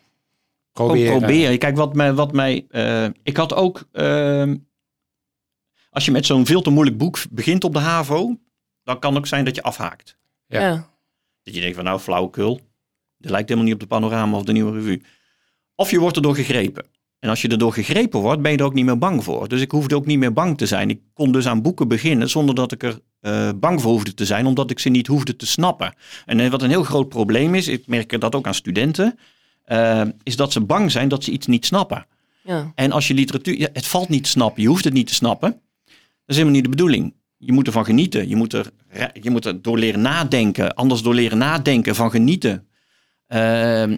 Proberen. 0.73 1.17
proberen. 1.17 1.57
Kijk, 1.57 1.75
wat 1.75 1.95
mij. 1.95 2.13
Wat 2.13 2.31
mij 2.31 2.65
eh, 2.69 3.07
ik 3.23 3.37
had 3.37 3.53
ook. 3.53 3.83
ehm, 3.91 4.55
als 5.89 6.05
je 6.05 6.11
met 6.11 6.25
zo'n 6.25 6.45
veel 6.45 6.61
te 6.61 6.69
moeilijk 6.69 6.97
boek 6.97 7.17
begint 7.31 7.63
op 7.63 7.73
de 7.73 7.79
HAVO. 7.79 8.37
dan 8.83 8.99
kan 8.99 9.09
het 9.09 9.19
ook 9.19 9.27
zijn 9.27 9.45
dat 9.45 9.55
je 9.55 9.63
afhaakt. 9.63 10.17
Ja. 10.47 10.59
Ja. 10.61 10.89
Dat 11.43 11.53
je 11.53 11.59
denkt 11.59 11.75
van 11.75 11.85
nou, 11.85 11.99
flauwekul. 11.99 12.59
Dat 13.17 13.31
lijkt 13.31 13.49
helemaal 13.49 13.69
niet 13.69 13.81
op 13.81 13.89
de 13.89 13.95
panorama 13.95 14.37
of 14.37 14.43
de 14.43 14.51
nieuwe 14.51 14.71
revue. 14.71 15.01
Of 15.75 15.91
je 15.91 15.99
wordt 15.99 16.15
erdoor 16.15 16.35
gegrepen. 16.35 16.85
En 17.19 17.29
als 17.29 17.41
je 17.41 17.47
erdoor 17.47 17.73
gegrepen 17.73 18.19
wordt, 18.19 18.41
ben 18.41 18.51
je 18.51 18.57
er 18.57 18.63
ook 18.63 18.73
niet 18.73 18.85
meer 18.85 18.97
bang 18.97 19.23
voor. 19.23 19.47
Dus 19.47 19.61
ik 19.61 19.71
hoefde 19.71 19.95
ook 19.95 20.05
niet 20.05 20.17
meer 20.17 20.33
bang 20.33 20.57
te 20.57 20.65
zijn. 20.65 20.89
Ik 20.89 20.99
kon 21.13 21.31
dus 21.31 21.47
aan 21.47 21.61
boeken 21.61 21.87
beginnen 21.87 22.29
zonder 22.29 22.55
dat 22.55 22.71
ik 22.71 22.83
er 22.83 22.99
eh, 23.19 23.49
bang 23.55 23.81
voor 23.81 23.91
hoefde 23.91 24.13
te 24.13 24.25
zijn, 24.25 24.45
omdat 24.45 24.71
ik 24.71 24.79
ze 24.79 24.89
niet 24.89 25.07
hoefde 25.07 25.35
te 25.35 25.47
snappen. 25.47 25.93
En 26.25 26.39
eh, 26.39 26.49
wat 26.49 26.61
een 26.61 26.69
heel 26.69 26.83
groot 26.83 27.09
probleem 27.09 27.55
is, 27.55 27.67
ik 27.67 27.87
merk 27.87 28.19
dat 28.19 28.35
ook 28.35 28.47
aan 28.47 28.53
studenten, 28.53 29.19
eh, 29.63 30.01
is 30.23 30.35
dat 30.35 30.51
ze 30.51 30.61
bang 30.61 30.91
zijn 30.91 31.07
dat 31.07 31.23
ze 31.23 31.31
iets 31.31 31.47
niet 31.47 31.65
snappen. 31.65 32.05
Ja. 32.43 32.71
En 32.75 32.91
als 32.91 33.07
je 33.07 33.13
literatuur, 33.13 33.59
ja, 33.59 33.67
het 33.73 33.87
valt 33.87 34.09
niet 34.09 34.23
te 34.23 34.29
snappen, 34.29 34.61
je 34.61 34.67
hoeft 34.67 34.83
het 34.83 34.93
niet 34.93 35.07
te 35.07 35.13
snappen. 35.13 35.49
Dat 35.49 35.95
is 36.25 36.35
helemaal 36.35 36.55
niet 36.55 36.63
de 36.63 36.69
bedoeling. 36.69 37.13
Je 37.43 37.51
moet 37.51 37.67
ervan 37.67 37.85
genieten. 37.85 38.29
Je 38.29 38.35
moet 38.35 38.53
er, 38.53 38.71
je 39.21 39.29
moet 39.29 39.45
er 39.45 39.61
door 39.61 39.77
leren 39.77 40.01
nadenken. 40.01 40.73
Anders 40.73 41.01
door 41.01 41.13
leren 41.13 41.37
nadenken 41.37 41.95
van 41.95 42.11
genieten. 42.11 42.67
Ehm, 43.27 43.97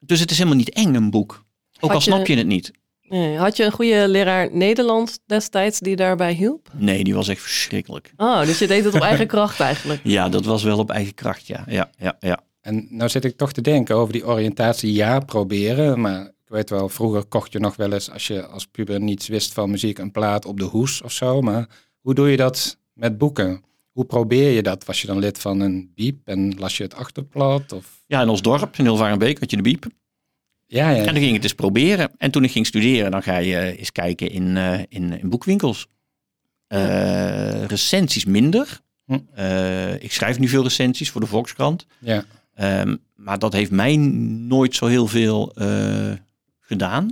dus 0.00 0.20
het 0.20 0.30
is 0.30 0.36
helemaal 0.38 0.58
niet 0.58 0.70
eng, 0.72 0.94
een 0.94 1.10
boek. 1.10 1.44
Ook 1.80 1.80
Had 1.80 1.90
al 1.90 2.00
snap 2.00 2.26
je- 2.26 2.32
je 2.32 2.38
het 2.38 2.46
niet. 2.48 2.70
Nee. 3.02 3.36
Had 3.36 3.56
je 3.56 3.64
een 3.64 3.72
goede 3.72 4.08
leraar 4.08 4.48
Nederlands 4.56 5.18
destijds 5.26 5.78
die 5.80 5.96
daarbij 5.96 6.32
hielp? 6.32 6.68
Nee, 6.74 7.04
die 7.04 7.14
was 7.14 7.28
echt 7.28 7.40
verschrikkelijk. 7.40 8.12
Oh, 8.16 8.44
dus 8.44 8.58
je 8.58 8.66
deed 8.66 8.84
het 8.84 8.94
op 8.94 9.00
eigen 9.10 9.26
kracht 9.26 9.60
eigenlijk. 9.60 10.00
Ja, 10.04 10.28
dat 10.28 10.44
was 10.44 10.62
wel 10.62 10.78
op 10.78 10.90
eigen 10.90 11.14
kracht, 11.14 11.46
ja. 11.46 11.64
ja, 11.68 11.90
ja, 11.98 12.16
ja. 12.20 12.40
En 12.60 12.86
nou 12.90 13.10
zit 13.10 13.24
ik 13.24 13.36
toch 13.36 13.52
te 13.52 13.60
denken 13.60 13.96
over 13.96 14.12
die 14.12 14.26
oriëntatie, 14.26 14.92
ja, 14.92 15.18
proberen. 15.20 16.00
Maar 16.00 16.20
ik 16.26 16.48
weet 16.48 16.70
wel, 16.70 16.88
vroeger 16.88 17.24
kocht 17.24 17.52
je 17.52 17.58
nog 17.60 17.76
wel 17.76 17.92
eens, 17.92 18.10
als 18.10 18.26
je 18.26 18.46
als 18.46 18.66
puber 18.66 19.00
niets 19.00 19.28
wist 19.28 19.52
van 19.52 19.70
muziek, 19.70 19.98
een 19.98 20.10
plaat 20.12 20.44
op 20.44 20.58
de 20.58 20.64
hoes 20.64 21.02
of 21.02 21.12
zo. 21.12 21.40
Maar 21.40 21.68
hoe 22.00 22.14
doe 22.14 22.30
je 22.30 22.36
dat 22.36 22.78
met 22.92 23.18
boeken? 23.18 23.62
Hoe 23.92 24.04
probeer 24.04 24.50
je 24.50 24.62
dat? 24.62 24.84
Was 24.84 25.00
je 25.00 25.06
dan 25.06 25.18
lid 25.18 25.38
van 25.38 25.60
een 25.60 25.92
biep 25.94 26.28
en 26.28 26.58
las 26.58 26.76
je 26.76 26.82
het 26.82 26.94
achterblad? 26.94 27.72
Of... 27.72 28.02
Ja, 28.06 28.22
in 28.22 28.28
ons 28.28 28.42
dorp, 28.42 28.76
in 28.76 28.84
Hilvarenbeek, 28.84 29.38
had 29.38 29.50
je 29.50 29.56
de 29.56 29.62
biep. 29.62 29.86
Ja, 30.66 30.90
ja. 30.90 30.96
En 30.96 31.04
dan 31.04 31.14
ging 31.14 31.26
ik 31.26 31.34
het 31.34 31.42
eens 31.42 31.54
proberen. 31.54 32.10
En 32.18 32.30
toen 32.30 32.44
ik 32.44 32.50
ging 32.50 32.66
studeren, 32.66 33.10
dan 33.10 33.22
ga 33.22 33.36
je 33.36 33.76
eens 33.76 33.92
kijken 33.92 34.30
in, 34.30 34.56
eh, 34.56 34.78
in, 34.88 35.20
in 35.20 35.28
boekwinkels. 35.28 35.86
Eh, 36.66 37.64
recensies 37.64 38.24
minder. 38.24 38.80
Hm. 39.04 39.18
Eh, 39.34 40.02
ik 40.02 40.12
schrijf 40.12 40.38
nu 40.38 40.48
veel 40.48 40.62
recensies 40.62 41.10
voor 41.10 41.20
de 41.20 41.26
Volkskrant. 41.26 41.86
ja. 41.98 42.24
Ehm, 42.54 42.96
maar 43.14 43.38
dat 43.38 43.52
heeft 43.52 43.70
mij 43.70 43.96
nooit 43.96 44.74
zo 44.74 44.86
heel 44.86 45.06
veel 45.06 45.52
gedaan. 46.60 47.10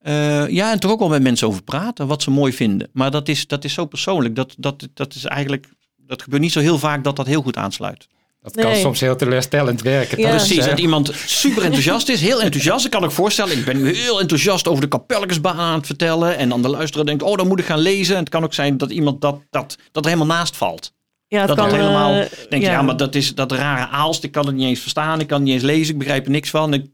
Eh, 0.00 0.48
ja, 0.48 0.72
en 0.72 0.80
toch 0.80 0.90
ook 0.90 0.98
wel 0.98 1.08
met 1.08 1.22
mensen 1.22 1.46
over 1.46 1.62
praten, 1.62 2.06
wat 2.06 2.22
ze 2.22 2.30
mooi 2.30 2.52
vinden. 2.52 2.88
Maar 2.92 3.10
dat 3.10 3.28
is, 3.28 3.46
dat 3.46 3.64
is 3.64 3.72
zo 3.74 3.84
persoonlijk. 3.86 4.36
Dat, 4.36 4.54
dat, 4.58 4.88
dat 4.94 5.14
is 5.14 5.24
eigenlijk. 5.24 5.68
Dat 5.96 6.22
gebeurt 6.22 6.42
niet 6.42 6.52
zo 6.52 6.60
heel 6.60 6.78
vaak 6.78 7.04
dat 7.04 7.16
dat 7.16 7.26
heel 7.26 7.42
goed 7.42 7.56
aansluit. 7.56 8.06
Dat 8.42 8.54
kan 8.54 8.64
Nee. 8.70 8.80
soms 8.80 9.00
heel 9.00 9.16
teleurstellend 9.16 9.82
werken. 9.82 10.18
Ja. 10.18 10.28
Precies, 10.30 10.64
dat 10.64 10.78
iemand 10.78 11.12
super 11.26 11.62
enthousiast 11.64 12.08
is, 12.08 12.20
heel 12.20 12.42
enthousiast. 12.42 12.84
Ik 12.84 12.90
kan 12.90 13.04
ik 13.04 13.10
voorstellen, 13.10 13.58
ik 13.58 13.64
ben 13.64 13.82
nu 13.82 13.94
heel 13.96 14.20
enthousiast 14.20 14.68
over 14.68 14.80
de 14.82 14.88
kapelkesbaan 14.88 15.58
aan 15.58 15.74
het 15.76 15.86
vertellen. 15.86 16.36
En 16.36 16.48
dan 16.48 16.62
de 16.62 16.68
luisteraar 16.68 17.06
denkt, 17.06 17.22
oh, 17.22 17.36
dan 17.36 17.48
moet 17.48 17.58
ik 17.58 17.64
gaan 17.64 17.78
lezen. 17.78 18.14
En 18.14 18.20
het 18.20 18.28
kan 18.28 18.44
ook 18.44 18.54
zijn 18.54 18.76
dat 18.78 18.90
iemand 18.90 19.20
dat, 19.20 19.40
dat, 19.50 19.76
dat 19.92 20.04
er 20.04 20.10
helemaal 20.10 20.36
naast 20.36 20.56
valt. 20.56 20.92
Ja, 21.26 21.38
het 21.38 21.48
Dat 21.48 21.56
kan 21.56 21.66
het 21.66 21.76
helemaal, 21.76 22.12
eh, 22.14 22.26
denk 22.48 22.62
je, 22.62 22.68
ja, 22.70 22.82
maar 22.82 22.96
dat 22.96 23.14
is 23.14 23.34
dat 23.34 23.52
rare 23.52 23.88
aalst. 23.88 24.24
Ik 24.24 24.32
kan 24.32 24.46
het 24.46 24.54
niet 24.54 24.66
eens 24.66 24.80
verstaan, 24.80 25.20
ik 25.20 25.26
kan 25.26 25.36
het 25.36 25.46
niet 25.46 25.54
eens 25.54 25.64
lezen, 25.64 25.92
ik 25.92 25.98
begrijp 25.98 26.24
er 26.24 26.30
niks 26.30 26.50
van. 26.50 26.72
Het 26.72 26.86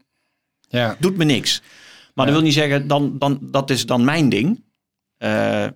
Ja. 0.69 0.95
doet 0.99 1.17
me 1.17 1.23
niks. 1.23 1.61
Maar 2.17 2.25
Ja. 2.25 2.31
dat 2.31 2.41
wil 2.41 2.49
niet 2.49 2.53
zeggen, 2.57 2.87
dan, 2.87 3.15
dan, 3.19 3.39
dat 3.41 3.69
is 3.69 3.85
dan 3.85 4.05
mijn 4.05 4.29
ding. 4.29 4.63
Eh, 5.17 5.29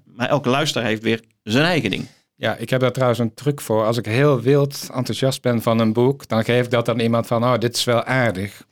maar 0.05 0.29
elke 0.29 0.49
luisteraar 0.49 0.87
heeft 0.87 1.01
weer 1.03 1.23
zijn 1.43 1.65
eigen 1.65 1.89
ding. 1.89 2.05
ja, 2.35 2.55
ik 2.55 2.69
heb 2.69 2.81
daar 2.81 2.91
trouwens 2.91 3.19
een 3.19 3.33
truc 3.33 3.61
voor. 3.61 3.85
Als 3.85 3.97
ik 3.97 4.05
heel 4.05 4.41
wild 4.41 4.89
enthousiast 4.93 5.41
ben 5.41 5.61
van 5.61 5.79
een 5.79 5.93
boek, 5.93 6.27
dan 6.27 6.43
geef 6.43 6.65
ik 6.65 6.71
dat 6.71 6.89
aan 6.89 6.99
iemand 6.99 7.27
van, 7.27 7.43
oh, 7.43 7.57
dit 7.57 7.75
is 7.75 7.83
wel 7.83 8.03
aardig. 8.03 8.63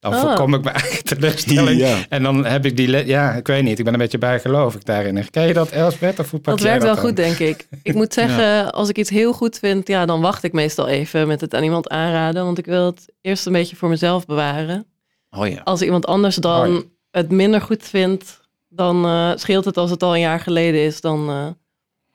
Dan 0.00 0.14
Oh. 0.14 0.20
voorkom 0.20 0.54
ik 0.54 0.62
mijn 0.64 0.76
eigen 0.76 1.04
teleurstelling. 1.04 1.80
Ja. 1.80 1.98
En 2.08 2.22
dan 2.22 2.44
heb 2.44 2.64
ik 2.66 2.76
die... 2.76 3.06
Ja, 3.06 3.32
ik 3.32 3.46
weet 3.46 3.62
niet. 3.62 3.78
Ik 3.78 3.84
ben 3.84 3.92
een 3.92 3.98
beetje 3.98 4.18
bijgelovig 4.18 4.82
daarin. 4.82 5.30
Ken 5.30 5.46
je 5.46 5.52
dat, 5.52 5.70
Elsbeth? 5.70 6.18
Of 6.18 6.30
hoe 6.30 6.40
pak 6.40 6.54
Dat 6.54 6.62
jij 6.62 6.70
werkt 6.70 6.84
wel 6.84 6.94
dan? 6.94 7.04
goed, 7.04 7.16
denk 7.16 7.38
ik. 7.38 7.66
Ik 7.82 7.94
moet 7.94 8.12
zeggen, 8.20 8.72
als 8.72 8.88
ik 8.88 8.98
iets 8.98 9.10
heel 9.10 9.32
goed 9.32 9.58
vind, 9.58 9.88
ja, 9.88 10.06
dan 10.06 10.20
wacht 10.20 10.42
ik 10.42 10.52
meestal 10.52 10.88
even 10.88 11.26
met 11.26 11.40
het 11.40 11.54
aan 11.54 11.62
iemand 11.62 11.88
aanraden. 11.88 12.44
Want 12.44 12.58
ik 12.58 12.66
wil 12.66 12.86
het 12.86 13.12
eerst 13.20 13.46
een 13.46 13.52
beetje 13.52 13.76
voor 13.76 13.88
mezelf 13.88 14.26
bewaren. 14.26 14.86
Oh 15.30 15.48
ja. 15.48 15.60
Als 15.64 15.82
iemand 15.82 16.06
anders 16.06 16.36
dan. 16.36 16.84
Het 17.14 17.30
minder 17.30 17.60
goed 17.60 17.82
vindt, 17.82 18.40
dan 18.68 19.04
eh, 19.04 19.32
scheelt 19.34 19.64
het 19.64 19.76
als 19.76 19.90
het 19.90 20.02
al 20.02 20.14
een 20.14 20.20
jaar 20.20 20.40
geleden 20.40 20.80
is. 20.80 21.00
Dan 21.00 21.28
eh, 21.28 21.46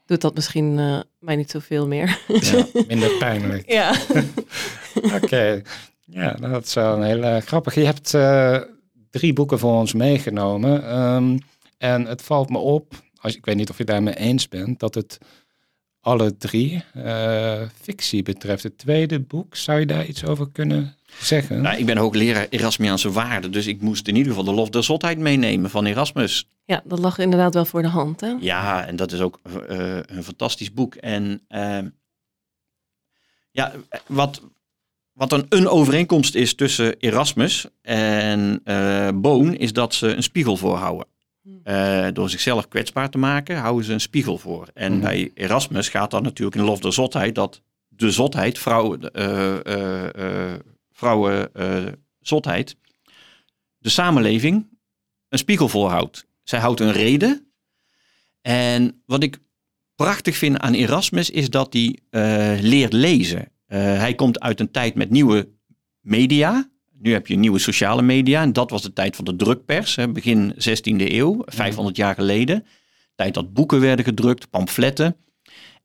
doet 0.06 0.22
dat 0.22 0.36
misschien 0.36 0.80
eh, 0.80 1.00
mij 1.20 1.36
niet 1.36 1.52
zoveel 1.52 1.88
meer. 1.88 2.20
Ja, 2.28 2.66
minder 2.88 3.18
pijnlijk. 3.18 3.72
ja. 3.72 3.94
Oké. 5.22 5.62
Ja, 6.06 6.34
dat 6.34 6.66
is 6.66 6.74
wel 6.74 6.96
een 6.96 7.04
hele 7.04 7.42
grappig. 7.46 7.76
Je 7.76 7.86
hebt 7.86 8.18
drie 9.10 9.34
boeken 9.34 9.60
voor 9.60 9.74
ons 9.74 9.94
meegenomen. 9.94 10.88
Ehm, 10.88 11.38
en 11.78 12.06
het 12.06 12.22
valt 12.22 12.50
me 12.50 12.58
op, 12.58 12.94
als, 13.22 13.36
ik 13.36 13.46
weet 13.46 13.56
niet 13.56 13.70
of 13.70 13.78
je 13.78 13.84
daarmee 13.86 14.16
eens 14.16 14.48
bent, 14.48 14.80
dat 14.80 14.96
het 14.96 15.18
alle 16.10 16.38
drie 16.38 16.84
eh, 16.94 17.62
fictie 17.82 18.24
betreft. 18.24 18.64
Het 18.64 18.78
tweede 18.78 19.20
boek, 19.20 19.56
zou 19.56 19.80
je 19.80 19.86
daar 19.86 20.06
iets 20.06 20.26
over 20.26 20.50
kunnen 20.52 20.96
zeggen? 21.20 21.62
Nou, 21.62 21.78
ik 21.78 21.86
ben 21.86 21.98
hoogleraar 21.98 22.48
Erasmiaanse 22.50 23.12
waarden, 23.12 23.52
dus 23.52 23.68
ik 23.68 23.82
moest 23.82 24.08
in 24.08 24.16
ieder 24.16 24.32
geval 24.32 24.48
de 24.48 24.54
lof 24.54 24.70
der 24.70 24.84
zotheid 24.84 25.18
meenemen 25.18 25.70
van 25.70 25.86
Erasmus. 25.86 26.50
ja, 26.66 26.82
dat 26.86 27.00
lag 27.00 27.18
inderdaad 27.18 27.54
wel 27.54 27.66
voor 27.66 27.82
de 27.82 27.88
hand. 27.88 28.22
Hè? 28.22 28.36
Ja, 28.40 28.86
en 28.86 28.96
dat 28.96 29.12
is 29.12 29.20
ook 29.20 29.40
eh, 29.68 30.00
een 30.06 30.24
fantastisch 30.24 30.74
boek. 30.74 30.96
En 30.96 31.42
ehm, 31.48 31.88
ja, 33.52 33.74
wat, 34.08 34.42
wat 35.12 35.32
een, 35.32 35.46
een 35.50 35.68
overeenkomst 35.68 36.36
is 36.36 36.56
tussen 36.56 36.98
Erasmus 37.00 37.68
en 37.82 38.62
eh 38.64 39.10
Boon, 39.16 39.56
is 39.56 39.74
dat 39.74 39.94
ze 39.94 40.16
een 40.16 40.24
spiegel 40.24 40.58
voorhouden. 40.58 41.08
Eh, 41.64 42.08
door 42.14 42.30
zichzelf 42.30 42.68
kwetsbaar 42.68 43.10
te 43.10 43.18
maken, 43.18 43.58
houden 43.58 43.86
ze 43.86 43.94
een 43.94 44.02
spiegel 44.02 44.38
voor. 44.38 44.68
En 44.74 44.92
Mhm. 44.92 45.02
bij 45.02 45.32
Erasmus 45.34 45.90
gaat 45.90 46.12
dat 46.12 46.24
natuurlijk 46.24 46.56
in 46.58 46.62
de 46.64 46.68
lof 46.68 46.80
der 46.80 46.94
zotheid, 46.94 47.36
dat 47.36 47.62
de 47.88 48.12
zotheid, 48.12 48.60
vrouwen, 48.60 49.12
eh, 49.14 49.66
eh, 49.66 50.54
eh, 50.54 50.60
vrouwen 50.92 51.54
eh, 51.54 51.86
zotheid, 52.20 52.76
de 53.78 53.90
samenleving 53.90 54.68
een 55.30 55.38
spiegel 55.38 55.68
voorhoudt. 55.70 56.26
Zij 56.44 56.60
houdt 56.60 56.80
een 56.80 56.92
reden. 56.92 57.52
En 58.42 59.02
wat 59.06 59.24
ik 59.24 59.38
prachtig 59.96 60.38
vind 60.38 60.58
aan 60.60 60.74
Erasmus 60.74 61.30
is 61.30 61.50
dat 61.50 61.74
hij 61.74 62.00
eh, 62.10 62.62
leert 62.62 62.94
lezen. 62.94 63.52
Eh, 63.66 63.80
hij 63.80 64.16
komt 64.16 64.40
uit 64.40 64.60
een 64.60 64.72
tijd 64.72 64.96
met 64.96 65.10
nieuwe 65.10 65.50
media. 66.00 66.70
Nu 67.02 67.12
heb 67.12 67.28
je 67.28 67.36
nieuwe 67.36 67.60
sociale 67.60 68.02
media. 68.02 68.42
En 68.42 68.54
dat 68.54 68.70
was 68.70 68.82
de 68.82 68.94
tijd 68.94 69.16
van 69.16 69.26
de 69.26 69.36
drukpers, 69.36 69.96
hè, 69.96 70.10
begin 70.10 70.54
16e 70.58 71.12
eeuw, 71.14 71.42
500 71.46 71.96
jaar 71.98 72.16
geleden. 72.16 72.66
Tijd 73.16 73.34
dat 73.34 73.54
boeken 73.54 73.80
werden 73.80 74.06
gedrukt, 74.06 74.50
pamfletten. 74.50 75.16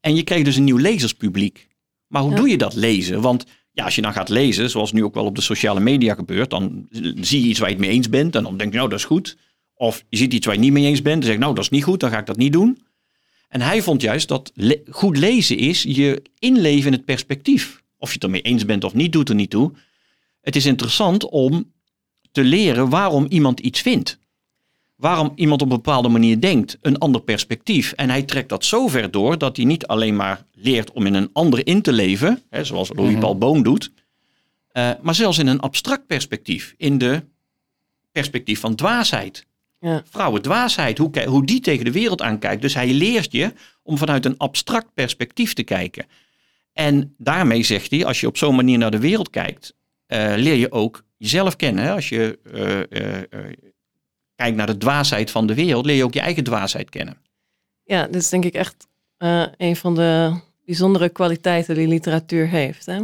En 0.01 0.17
je 0.17 0.23
kreeg 0.23 0.45
dus 0.45 0.57
een 0.57 0.65
nieuw 0.65 0.77
lezerspubliek. 0.77 1.69
Maar 2.07 2.23
hoe 2.23 2.31
Ja. 2.31 2.37
doe 2.37 2.49
je 2.49 2.57
dat 2.59 2.75
lezen? 2.75 3.21
Want 3.21 3.45
ja, 3.73 3.85
als 3.85 3.95
je 3.95 4.03
dan 4.03 4.13
gaat 4.13 4.29
lezen, 4.29 4.71
zoals 4.71 4.93
nu 4.93 5.05
ook 5.05 5.15
wel 5.15 5.25
op 5.25 5.35
de 5.35 5.41
sociale 5.41 5.81
media 5.81 6.15
gebeurt, 6.15 6.51
dan 6.51 6.87
zie 7.21 7.41
je 7.43 7.49
iets 7.49 7.59
waar 7.59 7.69
je 7.69 7.75
het 7.75 7.85
mee 7.85 7.95
eens 7.95 8.09
bent 8.09 8.37
en 8.37 8.43
dan 8.43 8.57
denk 8.57 8.71
je, 8.73 8.77
nou, 8.79 8.89
dat 8.91 8.99
is 8.99 9.05
goed. 9.05 9.37
Of 9.75 10.05
je 10.09 10.17
ziet 10.17 10.33
iets 10.33 10.47
waar 10.47 10.55
je 10.55 10.61
niet 10.61 10.73
mee 10.73 10.85
eens 10.87 11.03
bent 11.03 11.17
en 11.17 11.23
zeg 11.25 11.33
je, 11.33 11.39
nou, 11.41 11.55
dat 11.55 11.65
is 11.65 11.71
niet 11.71 11.85
goed, 11.85 12.01
dan 12.01 12.11
ga 12.11 12.19
ik 12.19 12.27
dat 12.27 12.37
niet 12.37 12.53
doen. 12.53 12.79
En 13.49 13.61
hij 13.61 13.83
vond 13.83 14.01
juist 14.03 14.29
dat 14.29 14.53
le- 14.55 14.83
goed 14.91 15.17
lezen 15.17 15.57
is 15.59 15.83
je 15.83 16.23
inleven 16.39 16.87
in 16.87 16.93
het 16.93 17.05
perspectief. 17.05 17.83
Of 17.99 18.09
je 18.09 18.15
het 18.15 18.25
ermee 18.25 18.41
eens 18.43 18.65
bent 18.65 18.85
of 18.85 18.95
niet, 18.95 19.13
doet 19.13 19.29
er 19.29 19.35
niet 19.35 19.51
toe. 19.51 19.73
Het 20.45 20.57
is 20.57 20.67
interessant 20.67 21.29
om 21.29 21.73
te 22.33 22.45
leren 22.45 22.89
waarom 22.89 23.27
iemand 23.29 23.61
iets 23.61 23.81
vindt. 23.81 24.19
Waarom 24.97 25.33
iemand 25.35 25.63
op 25.63 25.71
een 25.71 25.77
bepaalde 25.77 26.09
manier 26.09 26.41
denkt, 26.41 26.79
een 26.81 26.99
ander 26.99 27.21
perspectief. 27.21 27.93
En 27.93 28.09
hij 28.11 28.23
trekt 28.23 28.49
dat 28.49 28.65
zo 28.65 28.89
ver 28.89 29.11
door 29.11 29.39
dat 29.39 29.57
hij 29.57 29.65
niet 29.65 29.87
alleen 29.87 30.17
maar 30.17 30.47
leert 30.53 30.93
om 30.93 31.07
in 31.07 31.15
een 31.15 31.31
ander 31.33 31.67
in 31.67 31.83
te 31.83 31.93
leven, 31.93 32.43
hè, 32.51 32.65
zoals 32.65 32.91
Louis 32.95 33.11
Mhm. 33.11 33.21
Paul 33.21 33.39
Boon 33.39 33.63
doet, 33.63 33.93
eh, 34.69 34.91
maar 35.03 35.15
zelfs 35.15 35.39
in 35.39 35.47
een 35.47 35.61
abstract 35.61 36.07
perspectief, 36.07 36.75
in 36.77 36.99
de 36.99 37.25
perspectief 38.13 38.61
van 38.61 38.75
dwaasheid. 38.75 39.47
Ja. 39.81 40.03
Vrouwendwaasheid, 40.11 40.99
hoe, 40.99 41.25
hoe 41.27 41.47
die 41.47 41.61
tegen 41.61 41.85
de 41.85 41.93
wereld 41.93 42.23
aankijkt. 42.23 42.63
Dus 42.63 42.75
hij 42.75 42.93
leert 42.93 43.33
je 43.33 43.53
om 43.83 43.99
vanuit 43.99 44.25
een 44.25 44.37
abstract 44.39 44.95
perspectief 44.95 45.53
te 45.53 45.63
kijken. 45.63 46.07
En 46.73 47.15
daarmee 47.19 47.63
zegt 47.63 47.91
hij, 47.91 48.05
als 48.05 48.21
je 48.21 48.27
op 48.27 48.37
zo'n 48.37 48.55
manier 48.55 48.79
naar 48.79 48.91
de 48.91 48.99
wereld 48.99 49.31
kijkt, 49.31 49.75
leer 50.07 50.55
je 50.55 50.73
ook 50.73 51.05
jezelf 51.17 51.57
kennen. 51.57 51.85
Hè? 51.85 51.93
Als 51.93 52.09
je 52.09 52.39
eh, 52.53 52.81
eh, 52.81 53.23
eh, 53.31 53.53
kijkt 54.37 54.57
naar 54.57 54.67
de 54.67 54.77
dwaasheid 54.77 55.31
van 55.31 55.47
de 55.47 55.55
wereld, 55.55 55.87
leer 55.87 55.97
je 55.97 56.05
ook 56.05 56.15
je 56.15 56.21
eigen 56.21 56.45
dwaasheid 56.45 56.91
kennen. 56.91 57.17
Ja, 57.85 58.07
dit 58.07 58.23
is 58.23 58.29
denk 58.29 58.45
ik 58.45 58.55
echt 58.55 58.87
eh, 59.17 59.47
een 59.57 59.77
van 59.77 59.95
de 59.95 60.41
bijzondere 60.65 61.09
kwaliteiten 61.09 61.75
die 61.75 61.89
literatuur 61.89 62.49
heeft. 62.49 62.87
Hè? 62.87 63.01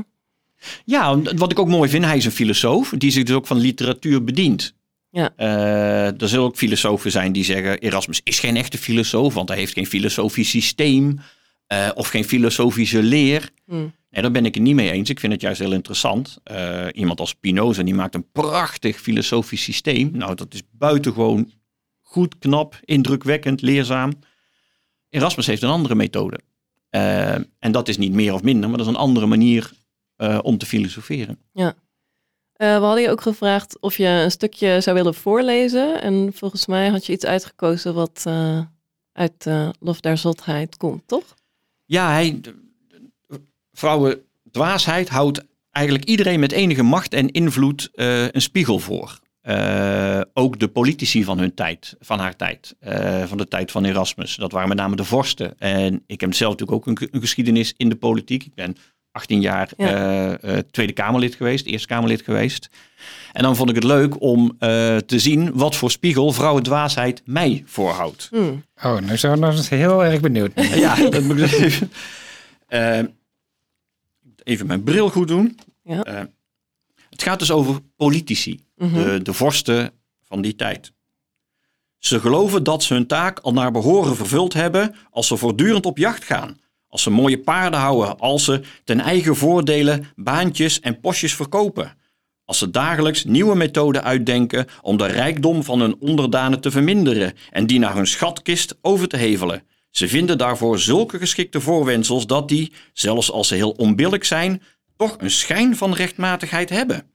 Ja, 0.85 1.21
wat 1.21 1.51
ik 1.51 1.59
ook 1.59 1.69
mooi 1.69 1.91
vind, 1.91 2.05
hij 2.05 2.17
is 2.17 2.25
een 2.25 2.31
filosoof 2.31 2.93
die 2.97 3.11
zich 3.11 3.25
dus 3.25 3.35
ook 3.37 3.47
van 3.47 3.59
literatuur 3.59 4.25
bedient. 4.25 4.75
Ja. 5.11 5.33
Eh, 5.37 6.21
er 6.21 6.29
zullen 6.29 6.45
ook 6.45 6.57
filosofen 6.57 7.11
zijn 7.11 7.33
die 7.33 7.45
zeggen, 7.45 7.79
Erasmus 7.79 8.21
is 8.25 8.39
geen 8.39 8.57
echte 8.57 8.79
filosoof, 8.79 9.35
want 9.35 9.49
hij 9.49 9.59
heeft 9.59 9.73
geen 9.73 9.87
filosofisch 9.87 10.51
systeem 10.51 11.21
eh, 11.67 11.91
of 11.95 12.09
geen 12.09 12.25
filosofische 12.25 13.03
leer. 13.03 13.51
Hm. 13.67 13.87
Nee, 14.11 14.23
daar 14.23 14.31
ben 14.31 14.45
ik 14.45 14.55
het 14.55 14.63
niet 14.63 14.75
mee 14.75 14.91
eens. 14.91 15.11
Ik 15.11 15.21
vind 15.21 15.33
het 15.33 15.43
juist 15.43 15.61
heel 15.61 15.73
interessant. 15.73 16.39
Eh, 16.43 16.87
iemand 16.93 17.21
als 17.21 17.31
Spinoza, 17.31 17.83
die 17.83 17.95
maakt 17.95 18.15
een 18.15 18.31
prachtig 18.33 19.01
filosofisch 19.01 19.63
systeem. 19.63 20.11
Nou, 20.13 20.35
dat 20.35 20.55
is 20.55 20.63
buitengewoon 20.71 21.53
goed, 22.11 22.39
knap, 22.39 22.81
indrukwekkend, 22.85 23.63
leerzaam. 23.63 24.13
Erasmus 25.09 25.47
heeft 25.47 25.63
een 25.63 25.69
andere 25.69 25.95
methode. 25.95 26.41
Eh, 26.91 27.35
en 27.35 27.73
dat 27.73 27.89
is 27.89 27.99
niet 27.99 28.13
meer 28.13 28.35
of 28.35 28.43
minder, 28.43 28.69
maar 28.69 28.79
dat 28.79 28.87
is 28.87 28.93
een 28.93 28.99
andere 28.99 29.27
manier 29.27 29.73
eh, 30.17 30.39
om 30.43 30.59
te 30.59 30.67
filosoferen. 30.67 31.39
Eh, 32.53 32.77
we 32.79 32.85
hadden 32.85 33.03
je 33.03 33.11
ook 33.11 33.21
gevraagd 33.21 33.81
of 33.81 33.97
je 33.97 34.07
een 34.07 34.31
stukje 34.31 34.81
zou 34.81 34.97
willen 34.97 35.15
voorlezen. 35.15 36.03
En 36.03 36.33
volgens 36.35 36.67
mij 36.67 36.89
had 36.89 37.07
je 37.07 37.13
iets 37.13 37.25
uitgekozen 37.25 37.95
wat 37.95 38.27
uit 39.13 39.47
Lof 39.81 40.01
der 40.01 40.19
Zotheid 40.19 40.77
komt, 40.77 41.03
toch? 41.07 41.35
Ja, 41.85 42.11
hij, 42.11 42.41
vrouwen 43.73 44.19
dwaasheid 44.51 45.09
houdt 45.09 45.45
eigenlijk 45.71 46.07
iedereen 46.09 46.41
met 46.41 46.53
enige 46.53 46.83
macht 46.83 47.15
en 47.15 47.31
invloed 47.31 47.89
eh, 47.95 48.23
een 48.29 48.43
spiegel 48.43 48.79
voor. 48.79 49.19
Eh, 49.41 50.21
ook 50.33 50.59
de 50.59 50.69
politici 50.69 51.25
van 51.25 51.39
hun 51.39 51.55
tijd, 51.55 51.97
van 52.01 52.19
haar 52.19 52.37
tijd, 52.37 52.75
eh, 52.81 53.23
van 53.25 53.39
de 53.39 53.49
tijd 53.49 53.71
van 53.71 53.85
Erasmus. 53.85 54.37
Dat 54.37 54.53
waren 54.53 54.69
met 54.69 54.77
name 54.79 54.97
de 54.97 55.05
vorsten. 55.05 55.59
En 55.59 56.03
ik 56.07 56.21
heb 56.21 56.35
zelf 56.35 56.53
natuurlijk 56.59 56.89
ook 56.89 57.01
een, 57.01 57.09
een 57.11 57.21
geschiedenis 57.21 57.75
in 57.77 57.89
de 57.89 57.95
politiek. 57.97 58.45
Ik 58.45 58.55
ben 58.55 58.77
18 59.13 59.41
jaar 59.41 59.69
Ja. 59.77 59.87
eh, 59.89 60.57
eh, 60.59 60.65
Tweede 60.71 60.93
Kamerlid 60.93 61.35
geweest, 61.35 61.67
Eerste 61.67 61.87
Kamerlid 61.89 62.23
geweest. 62.23 62.69
En 63.33 63.43
dan 63.43 63.57
vond 63.57 63.69
ik 63.69 63.75
het 63.75 63.85
leuk 63.85 64.21
om 64.23 64.57
eh, 64.59 64.97
te 64.97 65.19
zien 65.19 65.51
wat 65.55 65.77
voor 65.77 65.91
spiegel 65.91 66.33
vrouwendwaasheid 66.33 67.23
mij 67.25 67.63
voorhoudt. 67.67 68.29
Hm. 68.31 68.37
Oh, 68.87 68.99
nu 69.01 69.17
zijn 69.17 69.33
we 69.33 69.39
nog 69.39 69.57
eens 69.57 69.69
heel 69.69 70.05
erg 70.05 70.21
benieuwd. 70.21 70.53
Ja, 70.75 71.09
dat 71.11 71.23
moet 71.23 71.39
ik 71.41 71.53
even. 71.53 71.91
Even 74.45 74.67
mijn 74.67 74.83
bril 74.83 75.09
goed 75.11 75.29
doen. 75.29 75.59
Ja. 75.83 76.03
Eh, 76.03 76.23
het 77.11 77.23
gaat 77.23 77.39
dus 77.39 77.51
over 77.51 77.81
politici, 77.97 78.65
Mhm. 78.77 78.95
de, 78.95 79.23
de 79.23 79.33
vorsten 79.33 79.93
van 80.23 80.41
die 80.43 80.55
tijd. 80.55 80.93
Ze 81.99 82.21
geloven 82.21 82.63
dat 82.65 82.83
ze 82.83 82.95
hun 82.95 83.07
taak 83.07 83.39
al 83.39 83.53
naar 83.53 83.71
behoren 83.73 84.17
vervuld 84.17 84.53
hebben 84.53 84.95
als 85.11 85.27
ze 85.27 85.37
voortdurend 85.37 85.87
op 85.87 85.99
jacht 85.99 86.25
gaan. 86.25 86.59
Als 86.89 87.03
ze 87.03 87.11
mooie 87.11 87.39
paarden 87.39 87.81
houden, 87.81 88.19
als 88.19 88.45
ze 88.45 88.61
ten 88.85 89.01
eigen 89.01 89.37
voordelen 89.37 90.07
baantjes 90.17 90.81
en 90.81 91.01
postjes 91.01 91.35
verkopen. 91.35 91.97
Als 92.45 92.59
ze 92.59 92.71
dagelijks 92.71 93.25
nieuwe 93.25 93.55
methoden 93.57 94.03
uitdenken 94.05 94.67
om 94.83 94.97
de 94.97 95.07
rijkdom 95.07 95.65
van 95.65 95.81
hun 95.81 95.97
onderdanen 96.01 96.61
te 96.61 96.71
verminderen 96.71 97.33
en 97.51 97.67
die 97.67 97.79
naar 97.79 97.95
hun 97.95 98.07
schatkist 98.07 98.77
over 98.81 99.09
te 99.09 99.17
hevelen. 99.17 99.63
Ze 99.91 100.09
vinden 100.09 100.39
daarvoor 100.39 100.79
zulke 100.79 101.19
geschikte 101.19 101.61
voorwendsels 101.61 102.27
dat 102.27 102.49
die, 102.49 102.73
zelfs 102.93 103.31
als 103.31 103.49
ze 103.49 103.55
heel 103.55 103.71
onbillijk 103.71 104.25
zijn, 104.25 104.63
toch 104.97 105.17
een 105.19 105.31
schijn 105.31 105.77
van 105.77 105.95
rechtmatigheid 105.95 106.71
hebben. 106.71 107.11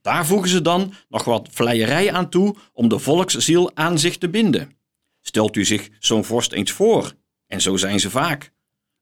Daar 0.00 0.26
voegen 0.26 0.50
ze 0.50 0.62
dan 0.62 0.94
nog 1.08 1.24
wat 1.24 1.48
vleierij 1.50 2.12
aan 2.12 2.30
toe 2.30 2.56
om 2.72 2.88
de 2.88 2.98
volksziel 2.98 3.76
aan 3.76 3.98
zich 3.98 4.18
te 4.18 4.28
binden. 4.28 4.78
Stelt 5.20 5.56
u 5.56 5.64
zich 5.64 5.88
zo'n 5.98 6.24
vorst 6.24 6.52
eens 6.52 6.72
voor, 6.72 7.12
en 7.46 7.60
zo 7.60 7.76
zijn 7.76 8.00
ze 8.00 8.10
vaak. 8.10 8.52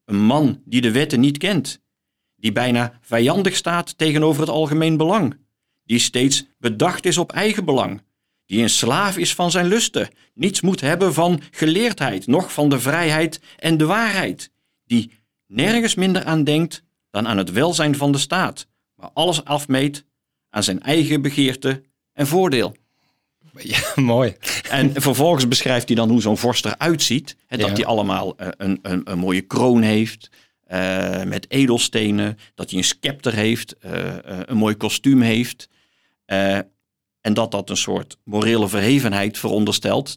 Een 0.05 0.19
man 0.19 0.61
die 0.65 0.81
de 0.81 0.91
wetten 0.91 1.19
niet 1.19 1.37
kent, 1.37 1.81
die 2.35 2.51
bijna 2.51 2.99
vijandig 3.01 3.55
staat 3.55 3.97
tegenover 3.97 4.41
het 4.41 4.49
algemeen 4.49 4.97
belang, 4.97 5.37
die 5.83 5.99
steeds 5.99 6.45
bedacht 6.57 7.05
is 7.05 7.17
op 7.17 7.31
eigen 7.31 7.65
belang, 7.65 8.01
die 8.49 8.61
een 8.61 8.69
slaaf 8.69 9.17
is 9.17 9.33
van 9.35 9.51
zijn 9.51 9.65
lusten, 9.67 10.09
niets 10.33 10.61
moet 10.61 10.81
hebben 10.81 11.13
van 11.13 11.41
geleerdheid, 11.51 12.27
noch 12.27 12.53
van 12.53 12.69
de 12.69 12.79
vrijheid 12.79 13.39
en 13.57 13.77
de 13.77 13.85
waarheid, 13.85 14.51
die 14.85 15.11
nergens 15.47 15.95
minder 15.95 16.23
aan 16.23 16.43
denkt 16.43 16.83
dan 17.09 17.27
aan 17.27 17.37
het 17.37 17.51
welzijn 17.51 17.95
van 17.95 18.11
de 18.11 18.17
staat, 18.17 18.67
maar 18.95 19.09
alles 19.13 19.43
afmeet 19.45 20.05
aan 20.49 20.63
zijn 20.63 20.81
eigen 20.81 21.21
begeerte 21.21 21.81
en 22.13 22.27
voordeel. 22.27 22.75
Ja, 23.57 23.79
mooi. 24.01 24.35
En 24.69 25.01
vervolgens 25.01 25.47
beschrijft 25.47 25.87
hij 25.87 25.95
dan 25.95 26.09
hoe 26.09 26.21
zo'n 26.21 26.37
vorst 26.37 26.65
eruit 26.65 27.01
ziet. 27.01 27.35
Hè, 27.47 27.57
dat 27.57 27.67
Ja. 27.69 27.73
hij 27.73 27.85
allemaal 27.85 28.37
eh, 28.37 28.47
een, 28.57 28.79
een, 28.81 29.01
een 29.11 29.19
mooie 29.19 29.41
kroon 29.41 29.81
heeft. 29.81 30.29
eh, 30.63 31.23
met 31.23 31.45
edelstenen. 31.51 32.37
Dat 32.55 32.69
hij 32.69 32.79
een 32.79 32.85
scepter 32.85 33.33
heeft. 33.33 33.77
eh, 33.77 34.15
een 34.45 34.57
mooi 34.57 34.75
kostuum 34.75 35.21
heeft. 35.21 35.69
En 37.29 37.35
dat 37.35 37.51
dat 37.51 37.69
een 37.69 37.77
soort 37.77 38.17
morele 38.23 38.67
verhevenheid 38.67 39.37
veronderstelt. 39.37 40.07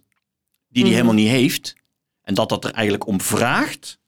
Die 0.68 0.82
hij 0.82 0.92
Mhm. 0.92 0.92
helemaal 0.92 1.14
niet 1.22 1.28
heeft. 1.28 1.74
En 2.22 2.34
dat 2.34 2.48
dat 2.48 2.64
er 2.64 2.70
eigenlijk 2.72 3.06
om 3.06 3.20
vraagt. 3.20 4.00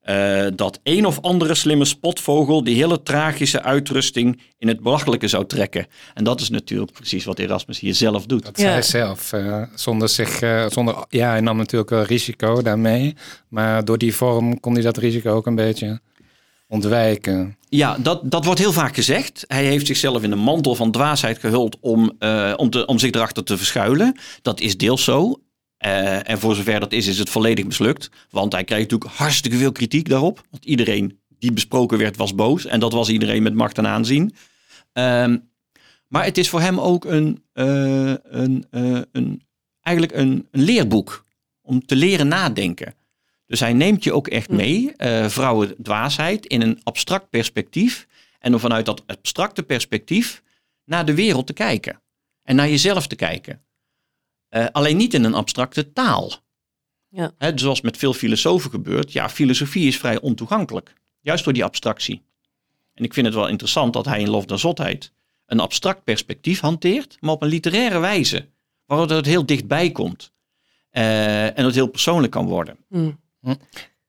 eh, 0.00 0.46
dat 0.54 0.80
een 0.82 1.06
of 1.06 1.20
andere 1.22 1.54
slimme 1.54 1.84
spotvogel 1.84 2.64
die 2.64 2.74
hele 2.76 3.02
tragische 3.02 3.62
uitrusting 3.62 4.40
in 4.58 4.68
het 4.68 4.80
belachelijke 4.80 5.28
zou 5.28 5.46
trekken. 5.46 5.86
En 6.14 6.24
dat 6.24 6.40
is 6.40 6.48
natuurlijk 6.50 6.92
precies 6.92 7.24
wat 7.24 7.38
Erasmus 7.38 7.80
hier 7.80 7.94
zelf 7.94 8.26
doet. 8.26 8.44
Dat 8.44 8.56
Ja. 8.56 8.62
zei 8.62 8.72
hij 8.72 8.82
zelf. 8.82 9.32
eh, 9.32 9.62
zonder 9.74 10.08
zich, 10.08 10.40
eh, 10.40 10.66
zonder, 10.68 11.04
ja, 11.08 11.28
hij 11.28 11.40
nam 11.40 11.56
natuurlijk 11.56 11.90
wel 11.90 12.02
risico 12.02 12.62
daarmee. 12.62 13.14
Maar 13.48 13.84
door 13.84 13.98
die 13.98 14.14
vorm 14.14 14.60
kon 14.60 14.72
hij 14.72 14.82
dat 14.82 14.96
risico 14.96 15.30
ook 15.34 15.46
een 15.46 15.54
beetje 15.54 16.00
ontwijken. 16.68 17.56
Ja, 17.68 17.98
dat, 17.98 18.30
dat 18.30 18.44
wordt 18.44 18.60
heel 18.60 18.72
vaak 18.72 18.94
gezegd. 18.94 19.44
Hij 19.46 19.64
heeft 19.64 19.86
zichzelf 19.86 20.22
in 20.22 20.30
de 20.30 20.36
mantel 20.36 20.74
van 20.74 20.90
dwaasheid 20.90 21.38
gehuld 21.38 21.76
om, 21.80 22.12
eh, 22.18 22.52
om, 22.56 22.70
te, 22.70 22.86
om 22.86 22.98
zich 22.98 23.10
erachter 23.10 23.44
te 23.44 23.56
verschuilen. 23.56 24.16
Dat 24.42 24.60
is 24.60 24.76
deels 24.76 25.04
zo. 25.04 25.40
Eh, 25.76 26.30
en 26.30 26.38
voor 26.38 26.54
zover 26.54 26.80
dat 26.80 26.92
is, 26.92 27.06
is 27.06 27.18
het 27.18 27.30
volledig 27.30 27.64
mislukt. 27.64 28.10
Want 28.30 28.52
hij 28.52 28.64
krijgt 28.64 28.90
natuurlijk 28.90 29.18
hartstikke 29.18 29.56
veel 29.56 29.72
kritiek 29.72 30.08
daarop. 30.08 30.42
Want 30.50 30.64
iedereen 30.64 31.18
die 31.38 31.52
besproken 31.52 31.98
werd, 31.98 32.16
was 32.16 32.34
boos. 32.34 32.66
En 32.66 32.80
dat 32.80 32.92
was 32.92 33.08
iedereen 33.08 33.42
met 33.42 33.54
macht 33.54 33.78
en 33.78 33.86
aanzien. 33.86 34.34
Ehm, 34.92 35.36
maar 36.08 36.24
het 36.24 36.38
is 36.38 36.48
voor 36.48 36.60
hem 36.60 36.80
ook 36.80 37.04
een, 37.04 37.42
eh, 37.52 38.14
een, 38.22 38.66
een, 39.12 39.42
eigenlijk 39.80 40.16
een, 40.16 40.48
een 40.50 40.62
leerboek. 40.62 41.24
Om 41.62 41.86
te 41.86 41.96
leren 41.96 42.28
nadenken. 42.28 42.94
Dus 43.46 43.60
hij 43.60 43.72
neemt 43.72 44.04
je 44.04 44.12
ook 44.12 44.28
echt 44.28 44.48
Hm. 44.48 44.56
mee, 44.56 44.92
eh 44.96 45.28
vrouwen 45.28 45.74
dwaasheid, 45.82 46.46
in 46.46 46.62
een 46.62 46.80
abstract 46.82 47.30
perspectief. 47.30 48.06
En 48.38 48.54
om 48.54 48.60
vanuit 48.60 48.86
dat 48.86 49.02
abstracte 49.06 49.62
perspectief 49.62 50.42
naar 50.84 51.04
de 51.04 51.14
wereld 51.14 51.46
te 51.46 51.52
kijken. 51.52 52.02
En 52.42 52.56
naar 52.56 52.68
jezelf 52.68 53.06
te 53.06 53.16
kijken. 53.16 53.64
Eh, 54.48 54.66
alleen 54.72 54.96
niet 54.96 55.14
in 55.14 55.24
een 55.24 55.34
abstracte 55.34 55.92
taal. 55.92 56.32
Ja. 57.08 57.32
Hè, 57.38 57.52
zoals 57.54 57.80
met 57.80 57.96
veel 57.96 58.12
filosofen 58.12 58.70
gebeurt. 58.70 59.12
Ja, 59.12 59.28
filosofie 59.28 59.86
is 59.86 59.98
vrij 59.98 60.20
ontoegankelijk. 60.20 60.94
Juist 61.20 61.44
door 61.44 61.52
die 61.52 61.64
abstractie. 61.64 62.22
En 62.94 63.04
ik 63.04 63.14
vind 63.14 63.26
het 63.26 63.34
wel 63.34 63.48
interessant 63.48 63.92
dat 63.92 64.04
hij 64.04 64.20
in 64.20 64.28
Lof 64.28 64.44
der 64.44 64.58
Zotheid 64.58 65.12
een 65.46 65.60
abstract 65.60 66.04
perspectief 66.04 66.60
hanteert, 66.60 67.16
maar 67.20 67.32
op 67.32 67.42
een 67.42 67.48
literaire 67.48 67.98
wijze. 67.98 68.48
Waardoor 68.84 69.16
het 69.16 69.26
heel 69.26 69.46
dichtbij 69.46 69.90
komt. 69.90 70.32
Eh, 70.90 71.58
en 71.58 71.64
het 71.64 71.74
heel 71.74 71.86
persoonlijk 71.86 72.32
kan 72.32 72.46
worden. 72.46 72.76
Hm. 73.46 73.54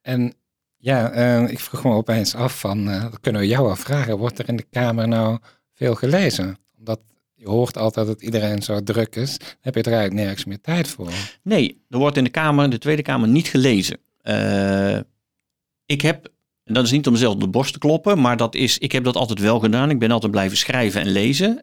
En 0.00 0.34
ja, 0.76 1.10
eh, 1.10 1.50
ik 1.50 1.60
vroeg 1.60 1.84
me 1.84 1.90
opeens 1.90 2.34
af 2.34 2.60
van, 2.60 2.90
eh, 2.90 3.06
kunnen 3.20 3.40
we 3.40 3.46
jou 3.46 3.70
af 3.70 3.80
vragen, 3.80 4.18
wordt 4.18 4.38
er 4.38 4.48
in 4.48 4.56
de 4.56 4.66
Kamer 4.70 5.08
nou 5.08 5.38
veel 5.74 5.94
gelezen? 5.94 6.58
Omdat 6.78 7.00
je 7.34 7.48
hoort 7.48 7.76
altijd 7.76 8.06
dat 8.06 8.22
iedereen 8.22 8.62
zo 8.62 8.82
druk 8.82 9.16
is, 9.16 9.38
dan 9.38 9.48
heb 9.60 9.74
je 9.74 9.82
er 9.82 9.92
eigenlijk 9.92 10.20
nergens 10.22 10.44
meer 10.44 10.60
tijd 10.60 10.88
voor. 10.88 11.12
Nee, 11.42 11.84
er 11.88 11.98
wordt 11.98 12.16
in 12.16 12.24
de 12.24 12.30
Kamer, 12.30 12.70
de 12.70 12.78
Tweede 12.78 13.02
Kamer, 13.02 13.28
niet 13.28 13.48
gelezen. 13.48 13.98
Eh, 14.20 14.98
ik 15.86 16.00
heb, 16.00 16.28
en 16.64 16.74
dat 16.74 16.84
is 16.84 16.90
niet 16.90 17.06
om 17.06 17.12
mezelf 17.12 17.34
op 17.34 17.40
de 17.40 17.48
borst 17.48 17.72
te 17.72 17.78
kloppen, 17.78 18.20
maar 18.20 18.36
dat 18.36 18.54
is, 18.54 18.78
ik 18.78 18.92
heb 18.92 19.04
dat 19.04 19.16
altijd 19.16 19.38
wel 19.38 19.58
gedaan. 19.58 19.90
Ik 19.90 19.98
ben 19.98 20.10
altijd 20.10 20.32
blijven 20.32 20.56
schrijven 20.56 21.00
en 21.00 21.08
lezen. 21.08 21.62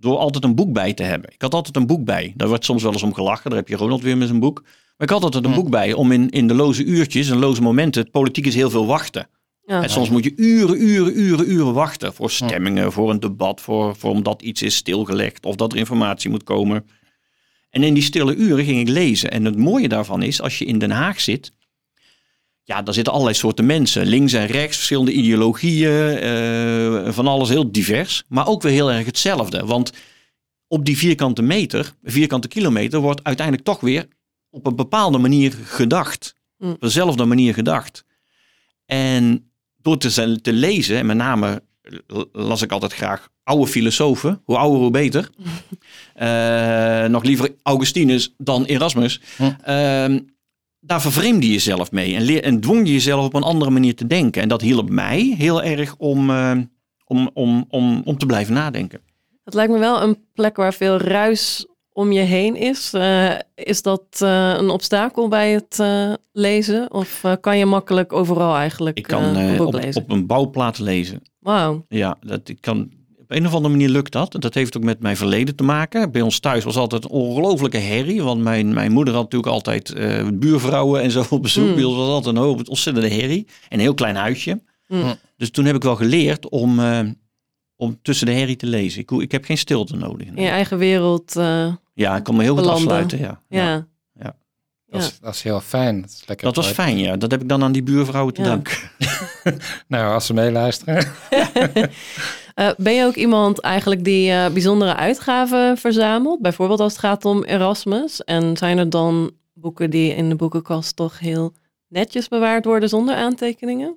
Door 0.00 0.16
altijd 0.16 0.44
een 0.44 0.54
boek 0.54 0.72
bij 0.72 0.94
te 0.94 1.02
hebben. 1.02 1.30
Ik 1.32 1.42
had 1.42 1.54
altijd 1.54 1.76
een 1.76 1.86
boek 1.86 2.04
bij. 2.04 2.32
Daar 2.36 2.48
wordt 2.48 2.64
soms 2.64 2.82
wel 2.82 2.92
eens 2.92 3.02
om 3.02 3.14
gelachen. 3.14 3.50
Daar 3.50 3.58
heb 3.58 3.68
je 3.68 3.76
Ronald 3.76 4.02
weer 4.02 4.16
met 4.16 4.28
zijn 4.28 4.40
boek. 4.40 4.62
Maar 4.62 5.08
ik 5.08 5.14
had 5.14 5.22
altijd 5.22 5.44
een 5.44 5.54
boek 5.54 5.70
bij 5.70 5.92
om 5.92 6.12
in, 6.12 6.30
in 6.30 6.48
de 6.48 6.54
loze 6.54 6.84
uurtjes 6.84 7.30
en 7.30 7.38
loze 7.38 7.62
momenten. 7.62 8.02
Het 8.02 8.10
politiek 8.10 8.46
is 8.46 8.54
heel 8.54 8.70
veel 8.70 8.86
wachten. 8.86 9.28
Ja. 9.64 9.82
En 9.82 9.90
soms 9.90 10.10
moet 10.10 10.24
je 10.24 10.32
uren, 10.36 10.82
uren, 10.82 11.20
uren, 11.20 11.50
uren 11.50 11.72
wachten 11.72 12.14
voor 12.14 12.30
stemmingen, 12.30 12.92
voor 12.92 13.10
een 13.10 13.20
debat, 13.20 13.60
voor, 13.60 13.96
voor 13.96 14.10
omdat 14.10 14.42
iets 14.42 14.62
is 14.62 14.76
stilgelegd 14.76 15.46
of 15.46 15.56
dat 15.56 15.72
er 15.72 15.78
informatie 15.78 16.30
moet 16.30 16.44
komen. 16.44 16.86
En 17.70 17.82
in 17.82 17.94
die 17.94 18.02
stille 18.02 18.34
uren 18.34 18.64
ging 18.64 18.80
ik 18.80 18.88
lezen. 18.88 19.30
En 19.30 19.44
het 19.44 19.56
mooie 19.56 19.88
daarvan 19.88 20.22
is, 20.22 20.40
als 20.40 20.58
je 20.58 20.64
in 20.64 20.78
Den 20.78 20.90
Haag 20.90 21.20
zit, 21.20 21.52
ja, 22.70 22.82
daar 22.82 22.94
zitten 22.94 23.12
allerlei 23.12 23.36
soorten 23.36 23.66
mensen. 23.66 24.06
Links 24.06 24.32
en 24.32 24.46
rechts, 24.46 24.76
verschillende 24.76 25.12
ideologieën, 25.12 26.18
eh, 26.18 27.12
van 27.12 27.26
alles 27.26 27.48
heel 27.48 27.72
divers. 27.72 28.24
Maar 28.28 28.46
ook 28.46 28.62
weer 28.62 28.72
heel 28.72 28.92
erg 28.92 29.06
hetzelfde. 29.06 29.66
Want 29.66 29.92
op 30.68 30.84
die 30.84 30.96
vierkante 30.96 31.42
meter, 31.42 31.92
vierkante 32.02 32.48
kilometer, 32.48 33.00
wordt 33.00 33.24
uiteindelijk 33.24 33.66
toch 33.66 33.80
weer 33.80 34.08
op 34.50 34.66
een 34.66 34.76
bepaalde 34.76 35.18
manier 35.18 35.52
gedacht. 35.64 36.34
Mm. 36.58 36.70
Op 36.70 36.80
dezelfde 36.80 37.24
manier 37.24 37.54
gedacht. 37.54 38.04
En 38.86 39.50
door 39.76 39.98
te, 39.98 40.40
te 40.40 40.52
lezen, 40.52 40.96
en 40.96 41.06
met 41.06 41.16
name 41.16 41.62
las 42.32 42.62
ik 42.62 42.72
altijd 42.72 42.92
graag 42.92 43.28
oude 43.42 43.66
filosofen. 43.66 44.40
Hoe 44.44 44.56
ouder, 44.56 44.80
hoe 44.80 44.90
beter. 44.90 45.30
Eh, 46.14 47.04
nog 47.04 47.22
liever 47.22 47.54
Augustinus 47.62 48.34
dan 48.36 48.64
Erasmus. 48.64 49.20
Hm. 49.36 49.50
Ehm, 49.62 50.18
daar 50.80 51.00
vervreemde 51.00 51.46
je 51.46 51.52
jezelf 51.52 51.90
mee 51.90 52.14
en, 52.14 52.22
leer, 52.22 52.42
en 52.42 52.60
dwong 52.60 52.86
je 52.86 52.92
jezelf 52.92 53.24
op 53.24 53.34
een 53.34 53.42
andere 53.42 53.70
manier 53.70 53.94
te 53.94 54.06
denken. 54.06 54.42
En 54.42 54.48
dat 54.48 54.60
hielp 54.60 54.90
mij 54.90 55.34
heel 55.38 55.62
erg 55.62 55.94
om, 55.96 56.30
eh, 56.30 56.58
om, 57.04 57.30
om, 57.34 57.64
om, 57.68 58.02
om 58.04 58.18
te 58.18 58.26
blijven 58.26 58.54
nadenken. 58.54 59.00
Het 59.44 59.54
lijkt 59.54 59.72
me 59.72 59.78
wel 59.78 60.02
een 60.02 60.18
plek 60.34 60.56
waar 60.56 60.74
veel 60.74 60.96
ruis 60.96 61.66
om 61.92 62.12
je 62.12 62.20
heen 62.20 62.56
is. 62.56 62.92
Eh, 62.92 63.30
is 63.54 63.82
dat 63.82 64.04
eh, 64.18 64.54
een 64.56 64.70
obstakel 64.70 65.28
bij 65.28 65.50
het 65.50 65.82
lezen? 66.32 66.92
Of 66.92 67.24
kan 67.40 67.58
je 67.58 67.66
makkelijk 67.66 68.12
overal 68.12 68.56
eigenlijk 68.56 68.98
Ik 68.98 69.04
kan 69.04 69.22
een 69.22 69.60
op, 69.60 69.74
lezen? 69.74 70.02
op 70.02 70.10
een 70.10 70.26
bouwplaat 70.26 70.78
lezen. 70.78 71.22
Wauw. 71.38 71.84
Ja, 71.88 72.16
dat, 72.20 72.48
ik 72.48 72.60
kan, 72.60 72.90
op 73.30 73.36
een 73.36 73.46
of 73.46 73.54
andere 73.54 73.74
manier 73.74 73.88
lukt 73.88 74.12
dat. 74.12 74.36
Dat 74.38 74.54
heeft 74.54 74.76
ook 74.76 74.82
met 74.82 75.00
mijn 75.00 75.16
verleden 75.16 75.56
te 75.56 75.62
maken. 75.62 76.12
Bij 76.12 76.20
ons 76.20 76.38
thuis 76.40 76.64
was 76.64 76.76
altijd 76.76 77.04
een 77.04 77.10
ongelofelijke 77.10 77.76
herrie. 77.78 78.22
Want 78.22 78.42
mijn, 78.42 78.72
mijn 78.74 78.92
moeder 78.92 79.14
had 79.14 79.22
natuurlijk 79.22 79.52
altijd 79.52 79.90
eh, 79.92 80.26
buurvrouwen 80.34 81.02
en 81.02 81.10
zo 81.10 81.24
op 81.30 81.42
bezoek. 81.42 81.66
Mm. 81.68 81.74
Bij 81.74 81.84
ons 81.84 81.96
was 81.96 82.08
altijd 82.08 82.36
een 82.36 82.42
hoop- 82.42 82.68
ontzettende 82.68 83.08
herrie. 83.08 83.46
En 83.46 83.76
een 83.76 83.80
heel 83.80 83.94
klein 83.94 84.16
huisje. 84.16 84.60
Mm. 84.86 85.14
Dus 85.36 85.50
toen 85.50 85.64
heb 85.64 85.74
ik 85.76 85.82
wel 85.82 85.96
geleerd 85.96 86.48
om, 86.48 86.80
eh, 86.80 87.00
om 87.76 87.98
tussen 88.02 88.26
de 88.26 88.32
herrie 88.32 88.56
te 88.56 88.66
lezen. 88.66 89.00
Ik, 89.00 89.10
ik 89.10 89.32
heb 89.32 89.44
geen 89.44 89.58
stilte 89.58 89.96
nodig. 89.96 90.26
In 90.26 90.42
je 90.42 90.48
eigen 90.48 90.78
wereld. 90.78 91.36
eh, 91.36 91.72
Ja, 91.94 92.16
ik 92.16 92.22
kan 92.24 92.36
me 92.36 92.42
heel 92.42 92.54
goed 92.54 92.60
Belanden. 92.62 92.84
afsluiten. 92.84 93.18
Ja. 93.18 93.40
ja. 93.48 93.86
Ja. 94.20 94.36
Dat, 94.86 95.02
is, 95.02 95.18
dat 95.20 95.34
is 95.34 95.42
heel 95.42 95.60
fijn. 95.60 96.00
Dat, 96.00 96.10
is 96.10 96.22
lekker 96.26 96.46
Dat 96.46 96.56
was 96.56 96.66
fijn, 96.66 96.98
ja. 96.98 97.16
Dat 97.16 97.30
heb 97.30 97.42
ik 97.42 97.48
dan 97.48 97.62
aan 97.62 97.72
die 97.72 97.82
buurvrouwen 97.82 98.34
te 98.34 98.42
Ja. 98.42 98.48
danken. 98.48 98.76
Nou, 99.88 100.12
als 100.14 100.26
ze 100.26 100.34
meeluisteren. 100.34 101.06
Eh, 102.60 102.70
ben 102.76 102.94
je 102.94 103.04
ook 103.04 103.14
iemand 103.14 103.60
eigenlijk 103.60 104.04
die 104.04 104.30
eh, 104.30 104.50
bijzondere 104.52 104.96
uitgaven 104.96 105.76
verzamelt? 105.76 106.40
Bijvoorbeeld 106.40 106.80
als 106.80 106.92
het 106.92 107.00
gaat 107.00 107.24
om 107.24 107.44
Erasmus. 107.44 108.24
En 108.24 108.56
zijn 108.56 108.78
er 108.78 108.90
dan 108.90 109.30
boeken 109.54 109.90
die 109.90 110.14
in 110.14 110.28
de 110.28 110.34
boekenkast 110.34 110.96
toch 110.96 111.18
heel 111.18 111.52
netjes 111.88 112.28
bewaard 112.28 112.64
worden 112.64 112.88
zonder 112.88 113.14
aantekeningen? 113.14 113.96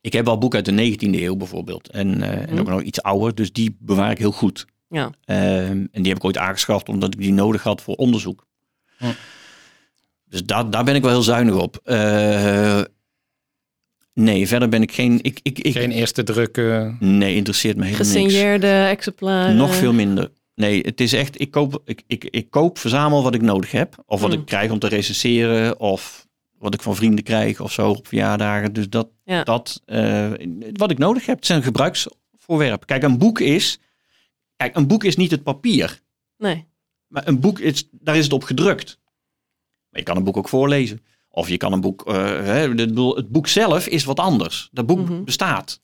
Ik 0.00 0.12
heb 0.12 0.28
al 0.28 0.38
boeken 0.38 0.58
uit 0.58 0.66
de 0.66 0.72
19e 0.72 1.22
eeuw 1.22 1.36
bijvoorbeeld. 1.36 1.90
En, 1.90 2.22
eh, 2.22 2.30
en 2.30 2.48
Mhm. 2.50 2.58
ook 2.58 2.68
nog 2.68 2.82
iets 2.82 3.02
ouder. 3.02 3.34
Dus 3.34 3.52
die 3.52 3.76
bewaar 3.80 4.10
ik 4.10 4.18
heel 4.18 4.32
goed. 4.32 4.66
Ja. 4.88 5.10
Ehm, 5.24 5.86
en 5.92 6.02
die 6.02 6.08
heb 6.08 6.16
ik 6.16 6.24
ooit 6.24 6.38
aangeschaft 6.38 6.88
omdat 6.88 7.14
ik 7.14 7.20
die 7.20 7.32
nodig 7.32 7.62
had 7.62 7.82
voor 7.82 7.94
onderzoek. 7.94 8.46
Dus 10.24 10.44
daar, 10.44 10.70
daar 10.70 10.84
ben 10.84 10.94
ik 10.94 11.02
wel 11.02 11.10
heel 11.10 11.22
zuinig 11.22 11.54
op. 11.54 11.80
Nee, 14.20 14.48
verder 14.48 14.68
ben 14.68 14.82
ik 14.82 14.92
geen... 14.92 15.18
Ik, 15.22 15.40
ik, 15.42 15.58
ik, 15.58 15.72
Geen 15.72 15.90
eerste 15.90 16.22
drukken. 16.22 16.96
Nee, 17.00 17.34
interesseert 17.34 17.76
me 17.76 17.84
helemaal 17.84 18.06
niks. 18.06 18.22
Gesigneerde 18.22 18.86
exemplaren. 18.88 19.56
Nog 19.56 19.74
veel 19.74 19.92
minder. 19.92 20.32
Nee, 20.54 20.80
het 20.80 21.00
is 21.00 21.12
echt, 21.12 21.40
ik 21.40 21.50
koop, 21.50 21.82
ik, 21.84 22.02
ik, 22.06 22.24
ik 22.24 22.50
koop, 22.50 22.78
verzamel 22.78 23.22
wat 23.22 23.34
ik 23.34 23.42
nodig 23.42 23.70
heb. 23.70 24.02
Of 24.06 24.20
wat 24.20 24.30
Hmm. 24.30 24.40
ik 24.40 24.46
krijg 24.46 24.70
om 24.70 24.78
te 24.78 24.88
recenseren. 24.88 25.80
Of 25.80 26.26
wat 26.58 26.74
ik 26.74 26.82
van 26.82 26.96
vrienden 26.96 27.24
krijg 27.24 27.60
of 27.60 27.72
zo 27.72 27.88
op 27.90 28.06
verjaardagen. 28.06 28.72
Dus 28.72 28.88
dat, 28.88 29.08
Ja. 29.24 29.42
dat 29.42 29.82
eh, 29.86 30.30
wat 30.72 30.90
ik 30.90 30.98
nodig 30.98 31.26
heb, 31.26 31.36
het 31.36 31.44
is 31.44 31.56
een 31.56 31.62
gebruiksvoorwerp. 31.62 32.86
Kijk, 32.86 33.02
een 33.02 33.18
boek 33.18 33.40
is, 33.40 33.78
kijk, 34.56 34.76
een 34.76 34.86
boek 34.86 35.04
is 35.04 35.16
niet 35.16 35.30
het 35.30 35.42
papier. 35.42 36.00
Nee. 36.38 36.66
Maar 37.06 37.28
een 37.28 37.40
boek, 37.40 37.58
is, 37.58 37.88
daar 37.92 38.16
is 38.16 38.24
het 38.24 38.32
op 38.32 38.44
gedrukt. 38.44 38.98
Maar 39.90 40.00
je 40.00 40.06
kan 40.06 40.16
een 40.16 40.24
boek 40.24 40.36
ook 40.36 40.48
voorlezen. 40.48 41.04
Of 41.30 41.48
je 41.48 41.56
kan 41.56 41.72
een 41.72 41.80
boek, 41.80 42.06
eh, 42.08 42.14
hè, 42.24 42.68
ik 42.70 42.76
bedoel, 42.76 43.16
het 43.16 43.28
boek 43.28 43.46
zelf 43.48 43.86
is 43.86 44.04
wat 44.04 44.18
anders. 44.18 44.68
Dat 44.72 44.86
boek 44.86 44.98
Mhm. 45.08 45.24
bestaat. 45.24 45.80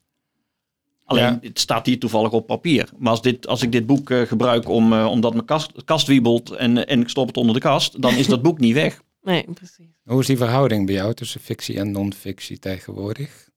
Alleen, 1.05 1.25
Ja. 1.25 1.39
het 1.43 1.59
staat 1.61 1.87
hier 1.87 1.99
toevallig 1.99 2.31
op 2.33 2.47
papier. 2.47 2.89
Maar 2.99 3.11
als, 3.11 3.23
dit, 3.23 3.47
als 3.47 3.63
ik 3.63 3.73
dit 3.73 3.87
boek 3.87 4.11
eh, 4.11 4.21
gebruik 4.23 4.69
om, 4.69 4.93
eh, 4.93 5.07
omdat 5.11 5.33
mijn 5.33 5.45
kast, 5.45 5.85
kast 5.85 6.07
wiebelt 6.07 6.51
en, 6.51 6.87
en 6.87 7.01
ik 7.01 7.09
stop 7.09 7.27
het 7.27 7.37
onder 7.37 7.55
de 7.55 7.61
kast, 7.61 8.03
dan 8.03 8.15
is 8.15 8.27
dat 8.27 8.43
boek 8.43 8.59
niet 8.59 8.75
weg. 8.75 9.01
Nee, 9.23 9.45
precies. 9.55 9.87
Hoe 10.05 10.21
is 10.21 10.27
die 10.27 10.37
verhouding 10.37 10.87
bij 10.87 10.95
jou 10.95 11.15
tussen 11.15 11.41
fictie 11.41 11.79
en 11.79 11.91
non-fictie 11.91 12.59
tegenwoordig? 12.59 13.49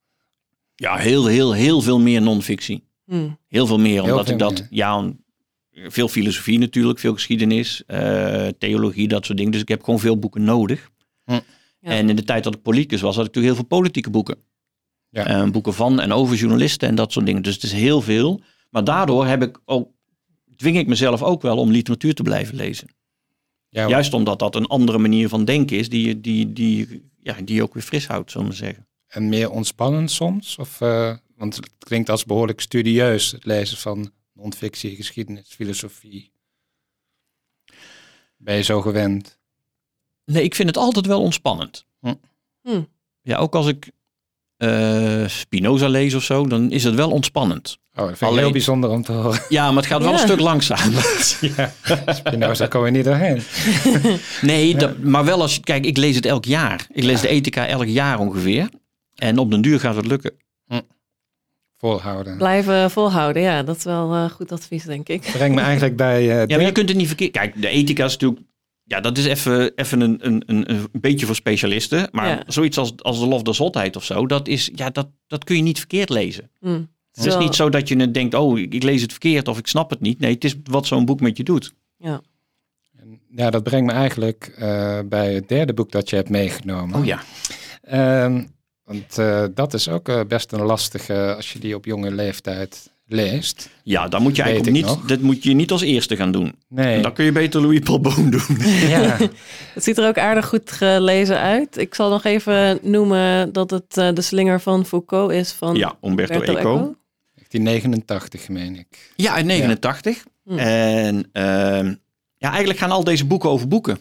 Ja, 0.75 0.95
heel, 0.97 1.25
heel, 1.25 1.53
heel 1.53 1.81
veel 1.81 1.99
meer 1.99 2.21
non-fictie. 2.21 2.83
Hm. 3.05 3.29
Heel 3.47 3.67
veel 3.67 3.79
meer, 3.79 4.03
omdat 4.03 4.23
veel 4.25 4.33
ik 4.33 4.39
dat, 4.39 4.53
meer. 4.59 4.67
ja, 4.69 5.13
veel 5.71 6.07
filosofie 6.07 6.57
natuurlijk, 6.59 6.99
veel 6.99 7.13
geschiedenis, 7.13 7.83
eh, 7.85 8.47
theologie, 8.57 9.07
dat 9.07 9.25
soort 9.25 9.37
dingen. 9.37 9.51
Dus 9.51 9.61
ik 9.61 9.67
heb 9.67 9.83
gewoon 9.83 9.99
veel 9.99 10.19
boeken 10.19 10.43
nodig. 10.43 10.89
Hm. 11.25 11.39
Ja. 11.79 11.89
En 11.89 12.09
in 12.09 12.15
de 12.15 12.23
tijd 12.23 12.43
dat 12.43 12.55
ik 12.55 12.61
politicus 12.61 13.01
was, 13.01 13.15
had 13.15 13.25
ik 13.25 13.33
natuurlijk 13.35 13.55
heel 13.55 13.65
veel 13.67 13.77
politieke 13.77 14.09
boeken. 14.09 14.37
Ja. 15.09 15.25
Eh, 15.25 15.49
boeken 15.49 15.73
van 15.73 15.99
en 15.99 16.11
over 16.11 16.35
journalisten 16.35 16.87
en 16.89 16.95
dat 16.95 17.11
soort 17.11 17.25
dingen. 17.25 17.41
Dus 17.41 17.53
het 17.53 17.63
is 17.63 17.71
heel 17.71 18.01
veel. 18.01 18.41
Maar 18.69 18.83
daardoor 18.83 19.25
heb 19.25 19.41
ik 19.43 19.59
ook, 19.65 19.91
dwing 20.55 20.77
ik 20.77 20.87
mezelf 20.87 21.23
ook 21.23 21.41
wel 21.41 21.57
om 21.57 21.71
literatuur 21.71 22.13
te 22.13 22.23
blijven 22.23 22.55
lezen. 22.55 22.87
Ja, 23.69 23.87
Juist 23.87 24.13
omdat 24.13 24.39
dat 24.39 24.55
een 24.55 24.65
andere 24.67 24.97
manier 24.97 25.29
van 25.29 25.45
denken 25.45 25.77
is, 25.77 25.89
die, 25.89 26.07
je- 26.07 26.21
die, 26.21 26.53
die, 26.53 27.09
ja, 27.19 27.33
die 27.43 27.55
je 27.55 27.63
ook 27.63 27.73
weer 27.73 27.83
fris 27.83 28.07
houdt, 28.07 28.31
zullen 28.31 28.47
we 28.47 28.53
maar 28.53 28.63
zeggen. 28.65 28.87
En 29.07 29.29
meer 29.29 29.49
ontspannend 29.49 30.11
soms? 30.11 30.57
Of, 30.57 30.81
eh, 30.81 31.15
want 31.35 31.55
het 31.55 31.69
klinkt 31.79 32.09
als 32.09 32.25
behoorlijk 32.25 32.61
studieus, 32.61 33.31
het 33.31 33.45
lezen 33.45 33.77
van 33.77 34.11
non-fictie, 34.33 34.95
geschiedenis, 34.95 35.47
filosofie. 35.49 36.31
Ben 38.37 38.55
je 38.55 38.61
zo 38.63 38.81
gewend? 38.81 39.38
Nee, 40.29 40.43
ik 40.43 40.55
vind 40.55 40.67
het 40.67 40.77
altijd 40.77 41.05
wel 41.05 41.21
ontspannend. 41.21 41.85
Hm. 42.01 42.13
Hm. 42.61 42.81
Ja, 43.21 43.37
ook 43.37 43.55
als 43.55 43.67
ik 43.67 43.91
eh, 44.57 45.27
Spinoza 45.27 45.87
lees 45.87 46.13
of 46.13 46.23
zo, 46.23 46.47
dan 46.47 46.71
is 46.71 46.83
het 46.83 46.95
wel 46.95 47.11
ontspannend. 47.11 47.77
Oh, 47.91 47.95
dat 47.95 48.05
vind 48.07 48.21
ik 48.21 48.27
Alleen- 48.27 48.39
heel 48.43 48.51
bijzonder 48.51 48.89
om 48.89 49.03
te 49.03 49.11
horen. 49.11 49.41
Ja, 49.49 49.67
maar 49.67 49.75
het 49.83 49.91
gaat 49.91 50.01
wel 50.01 50.11
Ja. 50.11 50.21
een 50.21 50.27
stuk 50.27 50.39
langzaam. 50.39 50.91
ja, 51.55 51.73
Spinoza 52.13 52.67
komen 52.67 52.91
we 52.91 52.97
niet 52.97 53.05
doorheen. 53.05 53.41
Nee, 54.41 54.75
dat- 54.75 54.97
maar 54.97 55.25
wel 55.25 55.41
als 55.41 55.55
je... 55.55 55.61
Kijk, 55.61 55.85
ik 55.85 55.97
lees 55.97 56.15
het 56.15 56.25
elk 56.25 56.45
jaar. 56.45 56.87
Ik 56.93 57.03
lees 57.03 57.21
de 57.21 57.27
ethica 57.27 57.67
elk 57.67 57.85
jaar 57.85 58.19
ongeveer. 58.19 58.69
En 59.15 59.37
op 59.37 59.51
den 59.51 59.61
duur 59.61 59.79
gaat 59.79 59.95
het 59.95 60.05
lukken. 60.07 60.31
Volhouden. 61.77 62.37
Blijven 62.37 62.91
volhouden, 62.91 63.41
ja, 63.41 63.63
dat 63.63 63.75
is 63.77 63.83
wel 63.83 64.13
eh, 64.13 64.29
goed 64.29 64.51
advies, 64.51 64.83
denk 64.83 65.09
ik. 65.09 65.21
Breng 65.33 65.55
me 65.55 65.61
eigenlijk 65.61 65.95
bij 65.95 66.19
eh 66.19 66.47
Ja, 66.47 66.55
maar 66.57 66.65
je 66.65 66.71
kunt 66.71 66.89
het 66.89 66.97
niet 66.97 67.07
verkeerd... 67.07 67.31
Kijk, 67.31 67.61
de 67.61 67.67
ethica 67.67 68.05
is 68.05 68.11
natuurlijk... 68.11 68.41
Ja, 68.89 68.99
dat 68.99 69.17
is 69.17 69.25
even, 69.25 69.75
even 69.75 70.01
een, 70.01 70.17
een, 70.21 70.43
een, 70.45 70.71
een 70.71 70.87
beetje 70.91 71.25
voor 71.25 71.35
specialisten. 71.35 72.09
Maar 72.11 72.27
Ja. 72.27 72.43
zoiets 72.47 72.77
als, 72.77 72.93
als 72.97 73.19
de 73.19 73.27
lof 73.27 73.41
der 73.41 73.55
zotheid 73.55 73.95
of 73.95 74.03
zo, 74.03 74.25
dat, 74.27 74.47
is, 74.47 74.69
ja, 74.75 74.89
dat, 74.89 75.07
dat 75.27 75.43
kun 75.43 75.55
je 75.55 75.61
niet 75.61 75.77
verkeerd 75.77 76.09
lezen. 76.09 76.51
Hm. 76.59 76.81
Het 77.11 77.25
is 77.25 77.37
niet 77.37 77.55
zo 77.55 77.69
dat 77.69 77.87
je 77.87 77.95
het 77.95 78.13
denkt, 78.13 78.33
oh, 78.33 78.59
ik 78.59 78.73
ik 78.73 78.83
lees 78.83 79.01
het 79.01 79.11
verkeerd 79.11 79.47
of 79.47 79.57
ik 79.57 79.67
snap 79.67 79.89
het 79.89 79.99
niet. 80.01 80.19
Nee, 80.19 80.33
het 80.33 80.43
is 80.43 80.55
wat 80.63 80.87
zo'n 80.87 81.05
boek 81.05 81.19
met 81.21 81.37
je 81.37 81.43
doet. 81.43 81.73
Ja. 81.97 82.21
Ja, 83.35 83.49
dat 83.49 83.63
brengt 83.63 83.85
me 83.91 83.97
eigenlijk 83.97 84.53
eh, 84.57 84.99
bij 85.05 85.33
het 85.33 85.47
derde 85.49 85.73
boek 85.73 85.91
dat 85.91 86.09
je 86.09 86.15
hebt 86.15 86.29
meegenomen. 86.29 86.99
Oh 86.99 87.05
ja. 87.05 87.21
Ehm, 87.81 88.43
want 88.83 89.17
eh, 89.17 89.45
dat 89.53 89.73
is 89.73 89.89
ook 89.89 90.09
eh, 90.09 90.21
best 90.27 90.51
een 90.51 90.61
lastige 90.61 91.35
als 91.35 91.53
je 91.53 91.59
die 91.59 91.75
op 91.75 91.85
jonge 91.85 92.11
leeftijd 92.11 92.91
leest. 93.09 93.69
Ja, 93.83 94.07
dan 94.07 94.21
moet 94.21 94.35
je 94.35 94.41
eigenlijk 94.41 94.75
niet, 94.75 94.85
nog. 94.85 95.05
dat 95.05 95.19
moet 95.19 95.43
je 95.43 95.53
niet 95.53 95.71
als 95.71 95.81
eerste 95.81 96.15
gaan 96.15 96.31
doen. 96.31 96.55
Nee. 96.67 96.95
En 96.95 97.01
dan 97.01 97.13
kun 97.13 97.25
je 97.25 97.31
beter 97.31 97.61
Louis 97.61 97.79
Paul 97.79 97.99
Boon 97.99 98.29
doen. 98.37 98.57
ja. 98.87 99.17
Het 99.73 99.83
ziet 99.83 99.97
er 99.97 100.07
ook 100.07 100.17
aardig 100.17 100.45
goed 100.47 100.71
gelezen 100.71 101.39
uit. 101.39 101.77
Ik 101.77 101.95
zal 101.95 102.09
nog 102.09 102.23
even 102.23 102.79
noemen 102.81 103.53
dat 103.53 103.69
het 103.69 103.97
eh, 103.97 104.13
de 104.13 104.21
slinger 104.21 104.61
van 104.61 104.85
Foucault 104.85 105.31
is 105.31 105.51
van 105.51 105.75
Ja, 105.75 105.97
Umberto 106.01 106.33
Umberto 106.33 106.55
Eco. 106.55 106.95
1989, 107.33 108.49
meen 108.49 108.75
ik. 108.75 109.11
Ja, 109.15 109.37
in 109.37 109.45
89. 109.45 110.23
Hm. 110.43 110.57
En 110.57 111.29
ehm, 111.31 111.93
ja, 112.37 112.49
eigenlijk 112.49 112.79
gaan 112.79 112.91
al 112.91 113.03
deze 113.03 113.25
boeken 113.25 113.49
over 113.49 113.67
boeken. 113.67 113.97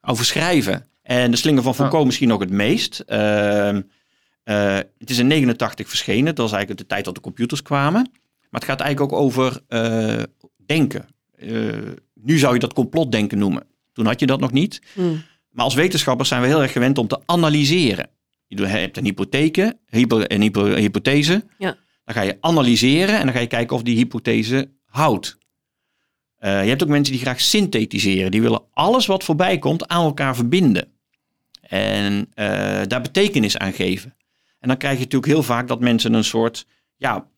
Over 0.00 0.24
schrijven. 0.24 0.86
En 1.02 1.30
de 1.30 1.36
Slinger 1.36 1.62
van 1.62 1.74
Foucault 1.74 2.06
misschien 2.06 2.28
nog 2.28 2.40
het 2.40 2.50
meest. 2.50 3.02
Ehm, 3.06 3.80
eh, 4.42 4.74
het 4.98 5.10
is 5.10 5.18
in 5.18 5.26
89 5.26 5.88
verschenen. 5.88 6.24
Dat 6.24 6.36
was 6.38 6.52
eigenlijk 6.52 6.80
de 6.80 6.86
tijd 6.86 7.04
dat 7.04 7.14
de 7.14 7.20
computers 7.20 7.62
kwamen. 7.62 8.10
Maar 8.50 8.60
het 8.60 8.70
gaat 8.70 8.80
eigenlijk 8.80 9.12
ook 9.12 9.20
over 9.20 9.60
eh, 9.68 10.22
denken. 10.66 11.08
Eh, 11.36 11.48
nu 12.14 12.38
zou 12.38 12.54
je 12.54 12.60
dat 12.60 12.72
complotdenken 12.72 13.38
noemen. 13.38 13.66
Toen 13.92 14.06
had 14.06 14.20
je 14.20 14.26
dat 14.26 14.40
nog 14.40 14.52
niet. 14.52 14.82
Hm. 14.94 15.16
Maar 15.50 15.64
als 15.64 15.74
wetenschappers 15.74 16.28
zijn 16.28 16.40
we 16.40 16.46
heel 16.46 16.62
erg 16.62 16.72
gewend 16.72 16.98
om 16.98 17.08
te 17.08 17.20
analyseren. 17.26 18.08
Je 18.46 18.66
hebt 18.66 18.96
een 18.96 19.04
hypotheke, 19.04 19.78
hypo, 19.86 20.20
een 20.26 20.40
hypo- 20.40 20.66
een 20.66 20.78
hypothese. 20.78 21.44
Ja. 21.58 21.76
Dan 22.04 22.14
ga 22.14 22.20
je 22.20 22.36
analyseren 22.40 23.18
en 23.18 23.24
dan 23.24 23.34
ga 23.34 23.40
je 23.40 23.46
kijken 23.46 23.76
of 23.76 23.82
die 23.82 23.96
hypothese 23.96 24.70
houdt. 24.84 25.38
Eh, 26.36 26.62
je 26.62 26.68
hebt 26.68 26.82
ook 26.82 26.88
mensen 26.88 27.12
die 27.12 27.22
graag 27.22 27.40
synthetiseren. 27.40 28.30
Die 28.30 28.42
willen 28.42 28.62
alles 28.72 29.06
wat 29.06 29.24
voorbij 29.24 29.58
komt 29.58 29.88
aan 29.88 30.04
elkaar 30.04 30.34
verbinden. 30.34 30.92
En 31.60 32.28
daar 32.88 33.00
betekenis 33.02 33.58
aan 33.58 33.72
geven. 33.72 34.14
En 34.58 34.68
dan 34.68 34.76
krijg 34.76 34.94
je 34.94 35.04
natuurlijk 35.04 35.32
heel 35.32 35.42
vaak 35.42 35.68
dat 35.68 35.80
mensen 35.80 36.12
een 36.12 36.24
soort 36.24 36.66
ja, 36.96 37.29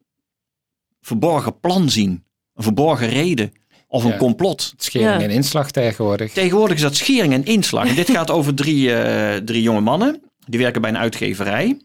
verborgen 1.02 1.60
plan 1.60 1.90
zien. 1.90 2.24
Een 2.54 2.62
verborgen 2.62 3.08
reden. 3.08 3.52
Of 3.88 4.04
een 4.04 4.10
Ja. 4.10 4.16
complot. 4.16 4.74
Schering 4.76 5.10
Ja. 5.10 5.20
en 5.20 5.30
inslag 5.30 5.70
tegenwoordig. 5.70 6.32
Tegenwoordig 6.32 6.76
is 6.76 6.82
dat 6.82 6.96
schering 6.96 7.32
en 7.32 7.44
inslag. 7.44 7.88
En 7.88 7.94
dit 7.94 8.10
gaat 8.16 8.30
over 8.30 8.54
drie, 8.54 8.94
eh, 8.94 9.36
drie 9.44 9.62
jonge 9.62 9.80
mannen. 9.80 10.22
Die 10.46 10.60
werken 10.60 10.80
bij 10.80 10.90
een 10.90 10.98
uitgeverij. 10.98 11.80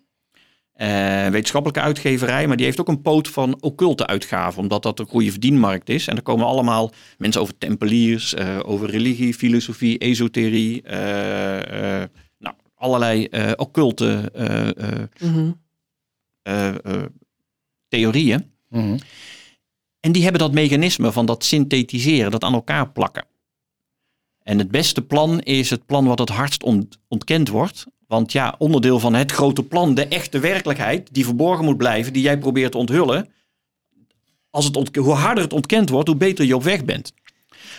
Eh, 0.74 1.28
wetenschappelijke 1.28 1.82
uitgeverij. 1.82 2.48
Maar 2.48 2.56
die 2.58 2.66
heeft 2.66 2.80
ook 2.80 2.88
een 2.88 3.02
poot 3.02 3.28
van 3.28 3.62
occulte 3.62 4.08
uitgaven. 4.08 4.62
Omdat 4.62 4.84
dat 4.84 5.00
een 5.00 5.06
goede 5.08 5.32
verdienmarkt 5.32 5.90
is. 5.90 6.08
En 6.08 6.16
er 6.16 6.22
komen 6.22 6.46
allemaal 6.46 6.92
mensen 7.18 7.42
over 7.42 7.58
tempeliers. 7.58 8.34
eh, 8.34 8.60
over 8.66 8.90
religie, 8.90 9.34
filosofie, 9.34 9.98
esoterie. 9.98 10.82
eh, 10.82 12.02
eh, 12.02 12.10
nou, 12.38 12.56
allerlei 12.76 13.26
eh, 13.26 13.52
occulte 13.56 14.32
eh, 14.34 14.68
eh, 14.68 15.04
Mhm. 15.20 15.52
Mhm. 18.70 18.98
En 20.00 20.12
die 20.12 20.24
hebben 20.24 20.42
dat 20.42 20.54
mechanisme 20.54 21.12
van 21.12 21.26
dat 21.26 21.44
synthetiseren, 21.44 22.32
dat 22.32 22.44
aan 22.44 22.54
elkaar 22.54 22.90
plakken. 22.92 23.26
En 24.44 24.58
het 24.58 24.72
beste 24.72 25.02
plan 25.02 25.40
is 25.40 25.70
het 25.70 25.86
plan 25.86 26.06
wat 26.06 26.20
het 26.20 26.30
hardst 26.30 26.64
ont- 26.64 27.00
ontkend 27.08 27.48
wordt. 27.50 27.86
Want 28.08 28.32
ja, 28.32 28.56
onderdeel 28.58 29.00
van 29.00 29.14
het 29.14 29.32
grote 29.32 29.64
plan, 29.64 29.94
de 29.94 30.08
echte 30.08 30.40
werkelijkheid, 30.40 31.14
die 31.14 31.26
verborgen 31.26 31.66
moet 31.66 31.78
blijven, 31.78 32.14
die 32.14 32.22
jij 32.22 32.38
probeert 32.38 32.72
te 32.72 32.78
onthullen. 32.78 33.30
Als 34.50 34.66
het 34.66 34.96
hoe 34.96 35.14
harder 35.14 35.44
het 35.44 35.54
ontkend 35.54 35.90
wordt, 35.90 36.08
hoe 36.08 36.18
beter 36.18 36.46
je 36.46 36.56
op 36.56 36.64
weg 36.64 36.86
bent. 36.86 37.14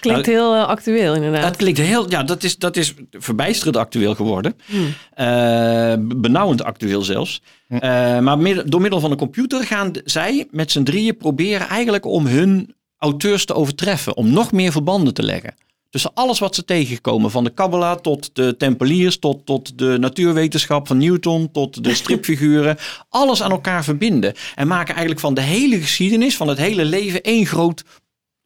Klinkt 0.00 0.26
heel 0.26 0.54
eh, 0.54 0.66
actueel 0.66 1.14
inderdaad. 1.14 1.42
Dat 1.42 1.56
klinkt 1.56 1.78
heel, 1.78 2.10
ja, 2.10 2.22
dat 2.22 2.42
is, 2.42 2.58
dat 2.58 2.76
is 2.76 2.94
verbijsterend 3.10 3.76
actueel 3.76 4.14
geworden. 4.14 4.54
Hmm. 4.66 4.94
Eh, 5.14 5.94
benauwend 5.98 6.62
actueel 6.62 7.02
zelfs. 7.02 7.42
Eh, 7.68 7.80
maar 8.18 8.68
door 8.68 8.80
middel 8.80 9.00
van 9.00 9.10
de 9.10 9.16
computer 9.16 9.64
gaan 9.64 9.92
zij 10.04 10.46
met 10.50 10.70
z'n 10.70 10.82
drieën 10.82 11.16
proberen 11.16 11.68
eigenlijk 11.68 12.04
om 12.06 12.26
hun 12.26 12.74
auteurs 12.98 13.44
te 13.44 13.54
overtreffen. 13.54 14.16
Om 14.16 14.30
nog 14.30 14.52
meer 14.52 14.72
verbanden 14.72 15.14
te 15.14 15.22
leggen. 15.22 15.54
Tussen 15.90 16.10
alles 16.14 16.38
wat 16.38 16.54
ze 16.54 16.64
tegenkomen. 16.64 17.30
Van 17.30 17.44
de 17.44 17.50
Kabbalah 17.50 17.98
tot 17.98 18.30
de 18.32 18.56
Tempeliers, 18.56 19.18
tot, 19.18 19.46
tot 19.46 19.78
de 19.78 19.96
natuurwetenschap 20.00 20.86
van 20.86 20.98
Newton, 20.98 21.50
tot 21.50 21.84
de 21.84 21.94
stripfiguren. 22.00 22.76
alles 23.08 23.42
aan 23.42 23.50
elkaar 23.50 23.84
verbinden. 23.84 24.34
En 24.54 24.66
maken 24.66 24.90
eigenlijk 24.90 25.20
van 25.20 25.34
de 25.34 25.40
hele 25.40 25.80
geschiedenis, 25.80 26.36
van 26.36 26.48
het 26.48 26.58
hele 26.58 26.84
leven, 26.84 27.22
één 27.22 27.46
groot 27.46 27.84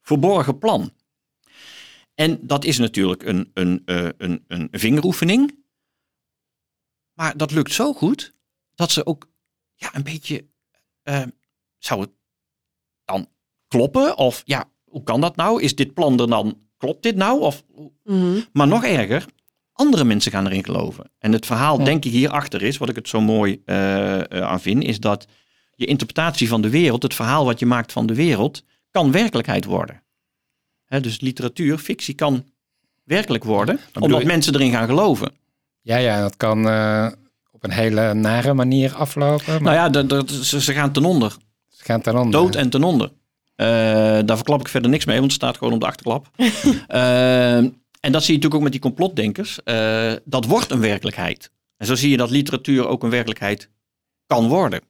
verborgen 0.03 0.59
plan. 0.59 0.93
En 2.15 2.39
dat 2.47 2.65
is 2.65 2.79
natuurlijk 2.79 3.23
een, 3.23 3.51
een, 3.55 3.83
eh, 3.85 4.09
een, 4.19 4.45
een 4.47 4.69
vingeroefening. 4.71 5.61
Maar 7.13 7.37
dat 7.37 7.51
lukt 7.51 7.73
zo 7.73 7.93
goed 7.93 8.35
dat 8.75 8.91
ze 8.91 9.07
ook 9.07 9.29
ja, 9.75 9.95
een 9.95 10.03
beetje. 10.03 10.47
eh, 11.03 11.23
zou 11.79 12.01
het 12.01 12.11
dan 13.05 13.29
kloppen? 13.69 14.17
Of 14.17 14.43
ja, 14.45 14.65
hoe 14.85 15.03
kan 15.03 15.21
dat 15.21 15.37
nou? 15.37 15.63
Is 15.63 15.75
dit 15.75 15.95
plan 15.95 16.21
er 16.21 16.29
dan? 16.29 16.61
Klopt 16.77 17.03
dit 17.03 17.17
nou? 17.17 17.41
Of, 17.41 17.65
Mhm. 18.05 18.41
maar 18.53 18.67
nog 18.69 18.85
erger, 18.85 19.27
andere 19.73 20.05
mensen 20.05 20.33
gaan 20.33 20.47
erin 20.47 20.65
geloven. 20.65 21.11
En 21.19 21.33
het 21.33 21.47
verhaal, 21.47 21.79
Ja. 21.79 21.85
denk 21.85 22.05
ik, 22.05 22.13
hierachter 22.13 22.63
is, 22.63 22.77
wat 22.79 22.89
ik 22.89 22.95
het 22.97 23.09
zo 23.09 23.21
mooi 23.21 23.63
eh, 23.65 24.21
aan 24.21 24.61
vind, 24.61 24.83
is 24.85 25.01
dat 25.01 25.27
je 25.75 25.87
interpretatie 25.87 26.49
van 26.49 26.61
de 26.63 26.71
wereld, 26.71 27.03
het 27.03 27.15
verhaal 27.15 27.45
wat 27.45 27.59
je 27.59 27.67
maakt 27.67 27.93
van 27.93 28.07
de 28.07 28.15
wereld, 28.15 28.65
kan 28.91 29.13
werkelijkheid 29.13 29.65
worden. 29.65 30.02
Hè, 30.93 31.01
dus 31.01 31.21
literatuur, 31.21 31.79
fictie 31.79 32.15
kan 32.15 32.45
werkelijk 33.05 33.45
worden, 33.45 33.79
omdat 34.01 34.21
je- 34.21 34.27
mensen 34.27 34.55
erin 34.55 34.71
gaan 34.73 34.87
geloven. 34.87 35.33
Ja, 35.81 35.97
ja, 35.97 36.21
dat 36.21 36.37
kan 36.37 36.69
eh, 36.69 37.09
op 37.51 37.65
een 37.65 37.71
hele 37.71 38.15
nare 38.15 38.55
manier 38.55 38.95
aflopen. 38.95 39.53
Maar 39.53 39.63
Nou 39.63 39.75
ja, 39.75 39.89
dat- 39.89 40.09
dat- 40.09 40.31
ze, 40.31 40.61
ze 40.61 40.73
gaan 40.73 40.93
ten 40.93 41.05
onder. 41.05 41.37
ze 41.69 41.85
gaan 41.85 42.01
ten 42.01 42.17
onder. 42.17 42.41
Dood 42.41 42.55
en 42.55 42.71
ten 42.71 42.83
onder. 42.85 43.11
Eh, 43.55 43.67
daar 44.25 44.37
verklap 44.37 44.61
ik 44.61 44.69
verder 44.69 44.91
niks 44.91 45.05
mee, 45.05 45.19
want 45.19 45.33
het 45.33 45.41
staat 45.41 45.57
gewoon 45.57 45.73
op 45.73 45.81
de 45.81 45.87
achterklap. 45.87 46.31
Eh, 46.89 47.57
en 48.01 48.13
dat 48.13 48.23
zie 48.25 48.35
je 48.35 48.39
natuurlijk 48.41 48.55
ook 48.55 48.63
met 48.63 48.73
die 48.73 48.81
complotdenkers. 48.81 49.59
Dat 50.25 50.45
wordt 50.45 50.71
een 50.71 50.81
werkelijkheid. 50.81 51.51
En 51.77 51.87
zo 51.87 51.95
zie 51.95 52.11
je 52.11 52.17
dat 52.17 52.31
literatuur 52.31 52.87
ook 52.87 53.03
een 53.03 53.11
werkelijkheid 53.11 53.69
kan 54.27 54.49
worden. 54.49 54.81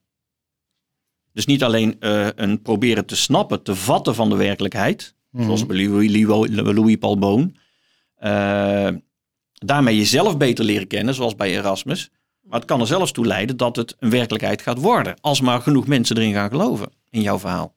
Dus 1.32 1.46
niet 1.46 1.62
alleen 1.64 1.96
een 2.36 2.62
proberen 2.62 3.06
te 3.06 3.16
snappen, 3.16 3.62
te 3.62 3.74
vatten 3.74 4.14
van 4.14 4.28
de 4.30 4.36
werkelijkheid. 4.36 5.14
Mhm. 5.32 5.44
Zoals 5.44 5.66
bij 5.66 5.86
Louis, 5.86 6.10
Louis, 6.10 6.50
Louis 6.50 6.96
Paul 6.96 7.18
Boon. 7.18 7.56
Eh, 8.14 8.88
daarmee 9.52 9.96
jezelf 9.96 10.36
beter 10.36 10.64
leren 10.64 10.86
kennen, 10.86 11.14
zoals 11.14 11.36
bij 11.36 11.50
Erasmus. 11.50 12.10
Maar 12.42 12.58
het 12.58 12.68
kan 12.68 12.80
er 12.80 12.86
zelfs 12.86 13.12
toe 13.12 13.26
leiden 13.26 13.56
dat 13.56 13.76
het 13.76 13.96
een 13.98 14.10
werkelijkheid 14.10 14.62
gaat 14.62 14.78
worden. 14.78 15.20
Als 15.20 15.40
maar 15.40 15.60
genoeg 15.60 15.86
mensen 15.86 16.16
erin 16.16 16.32
gaan 16.32 16.50
geloven 16.50 16.92
in 17.10 17.20
jouw 17.20 17.38
verhaal. 17.38 17.74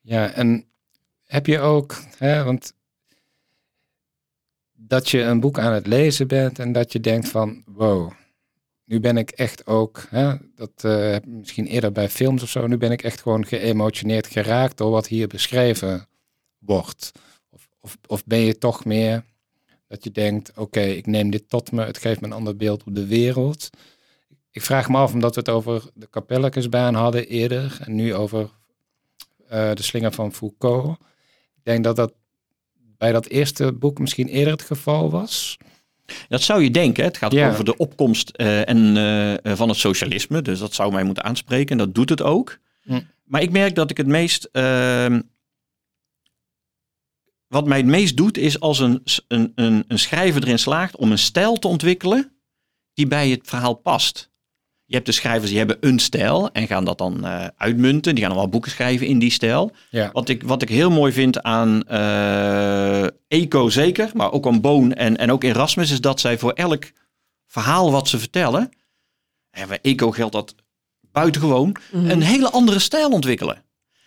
Ja, 0.00 0.30
en 0.30 0.64
heb 1.24 1.46
je 1.46 1.58
ook, 1.60 2.02
hè, 2.18 2.44
want 2.44 2.74
dat 4.72 5.10
je 5.10 5.22
een 5.22 5.40
boek 5.40 5.58
aan 5.58 5.72
het 5.72 5.86
lezen 5.86 6.28
bent 6.28 6.58
en 6.58 6.72
dat 6.72 6.92
je 6.92 7.00
denkt 7.00 7.28
van, 7.28 7.62
wow, 7.66 8.10
nu 8.84 9.00
ben 9.00 9.16
ik 9.16 9.30
echt 9.30 9.66
ook, 9.66 10.06
hè, 10.10 10.34
dat 10.54 10.82
heb 10.82 11.22
ik 11.22 11.28
misschien 11.28 11.66
eerder 11.66 11.92
bij 11.92 12.08
films 12.08 12.42
of 12.42 12.48
zo, 12.48 12.66
nu 12.66 12.76
ben 12.76 12.92
ik 12.92 13.02
echt 13.02 13.22
gewoon 13.22 13.46
geëmotioneerd 13.46 14.26
geraakt 14.26 14.76
door 14.76 14.90
wat 14.90 15.06
hier 15.06 15.26
beschreven 15.26 16.08
wordt. 16.64 17.12
Of, 17.50 17.68
of, 17.80 17.98
of 18.06 18.24
ben 18.24 18.38
je 18.38 18.58
toch 18.58 18.84
meer 18.84 19.24
dat 19.88 20.04
je 20.04 20.10
denkt, 20.10 20.52
oké, 20.56 20.80
ik 20.80 21.06
neem 21.06 21.30
dit 21.30 21.48
tot 21.48 21.72
me, 21.72 21.84
het 21.84 21.98
geeft 21.98 22.20
me 22.20 22.26
een 22.26 22.32
ander 22.32 22.56
beeld 22.56 22.84
op 22.84 22.94
de 22.94 23.06
wereld. 23.06 23.70
Ik 24.50 24.62
vraag 24.62 24.88
me 24.88 24.96
af, 24.96 25.12
omdat 25.12 25.34
we 25.34 25.40
het 25.40 25.48
over 25.50 25.82
de 25.94 26.06
kapelletjesbaan 26.10 26.94
hadden 26.94 27.28
eerder 27.28 27.78
en 27.80 27.94
nu 27.94 28.14
over 28.14 28.50
eh, 29.48 29.74
de 29.74 29.82
slinger 29.82 30.12
van 30.12 30.32
Foucault. 30.32 30.98
Ik 31.56 31.62
denk 31.62 31.84
dat 31.84 31.96
dat 31.96 32.12
bij 32.76 33.12
dat 33.12 33.26
eerste 33.26 33.72
boek 33.72 33.98
misschien 33.98 34.28
eerder 34.28 34.52
het 34.52 34.62
geval 34.62 35.10
was. 35.10 35.58
Dat 36.28 36.42
zou 36.42 36.62
je 36.62 36.70
denken. 36.70 37.04
Het 37.04 37.16
gaat 37.16 37.32
Ja. 37.32 37.50
over 37.50 37.64
de 37.64 37.76
opkomst 37.76 38.28
eh, 38.28 38.68
en, 38.68 38.96
eh, 39.42 39.56
van 39.56 39.68
het 39.68 39.78
socialisme. 39.78 40.42
Dus 40.42 40.58
dat 40.58 40.74
zou 40.74 40.92
mij 40.92 41.04
moeten 41.04 41.24
aanspreken. 41.24 41.70
En 41.70 41.78
dat 41.86 41.94
doet 41.94 42.08
het 42.08 42.22
ook. 42.22 42.58
Hm. 42.82 43.00
Maar 43.24 43.42
ik 43.42 43.50
merk 43.50 43.74
dat 43.74 43.90
ik 43.90 43.96
het 43.96 44.06
meest... 44.06 44.48
wat 47.54 47.66
mij 47.66 47.76
het 47.78 47.86
meest 47.86 48.16
doet, 48.16 48.36
is 48.38 48.60
als 48.60 48.78
een, 48.78 49.02
een, 49.28 49.52
een, 49.54 49.84
een 49.88 49.98
schrijver 49.98 50.42
erin 50.42 50.58
slaagt 50.58 50.96
om 50.96 51.10
een 51.10 51.18
stijl 51.18 51.58
te 51.58 51.68
ontwikkelen 51.68 52.32
die 52.94 53.06
bij 53.06 53.28
het 53.30 53.40
verhaal 53.44 53.74
past. 53.74 54.32
Je 54.84 54.94
hebt 54.94 55.06
de 55.06 55.12
schrijvers 55.12 55.48
die 55.48 55.58
hebben 55.58 55.76
een 55.80 55.98
stijl 55.98 56.50
en 56.52 56.66
gaan 56.66 56.84
dat 56.84 56.98
dan 56.98 57.24
eh, 57.24 57.46
uitmunten. 57.56 58.14
Die 58.14 58.22
gaan 58.24 58.32
dan 58.32 58.40
wel 58.42 58.50
boeken 58.50 58.70
schrijven 58.70 59.06
in 59.06 59.18
die 59.18 59.30
stijl. 59.30 59.72
Ja, 59.90 60.10
Wat 60.12 60.28
ik, 60.28 60.42
wat 60.42 60.62
ik 60.62 60.68
heel 60.68 60.90
mooi 60.90 61.12
vind 61.12 61.42
aan 61.42 61.82
eh, 61.82 63.06
Eco 63.28 63.68
zeker, 63.68 64.10
maar 64.14 64.32
ook 64.32 64.46
aan 64.46 64.60
Boon 64.60 64.92
en, 64.92 65.16
en 65.16 65.30
ook 65.32 65.44
Erasmus, 65.44 65.90
is 65.90 66.00
dat 66.00 66.20
zij 66.20 66.38
voor 66.38 66.52
elk 66.52 66.92
verhaal 67.46 67.90
wat 67.90 68.08
ze 68.08 68.18
vertellen, 68.18 68.70
en 69.50 69.68
bij 69.68 69.78
Eco 69.82 70.10
geldt 70.10 70.32
dat 70.32 70.54
buitengewoon, 71.00 71.76
Mhm. 71.92 72.10
een 72.10 72.22
hele 72.22 72.50
andere 72.50 72.78
stijl 72.78 73.10
ontwikkelen. 73.10 73.62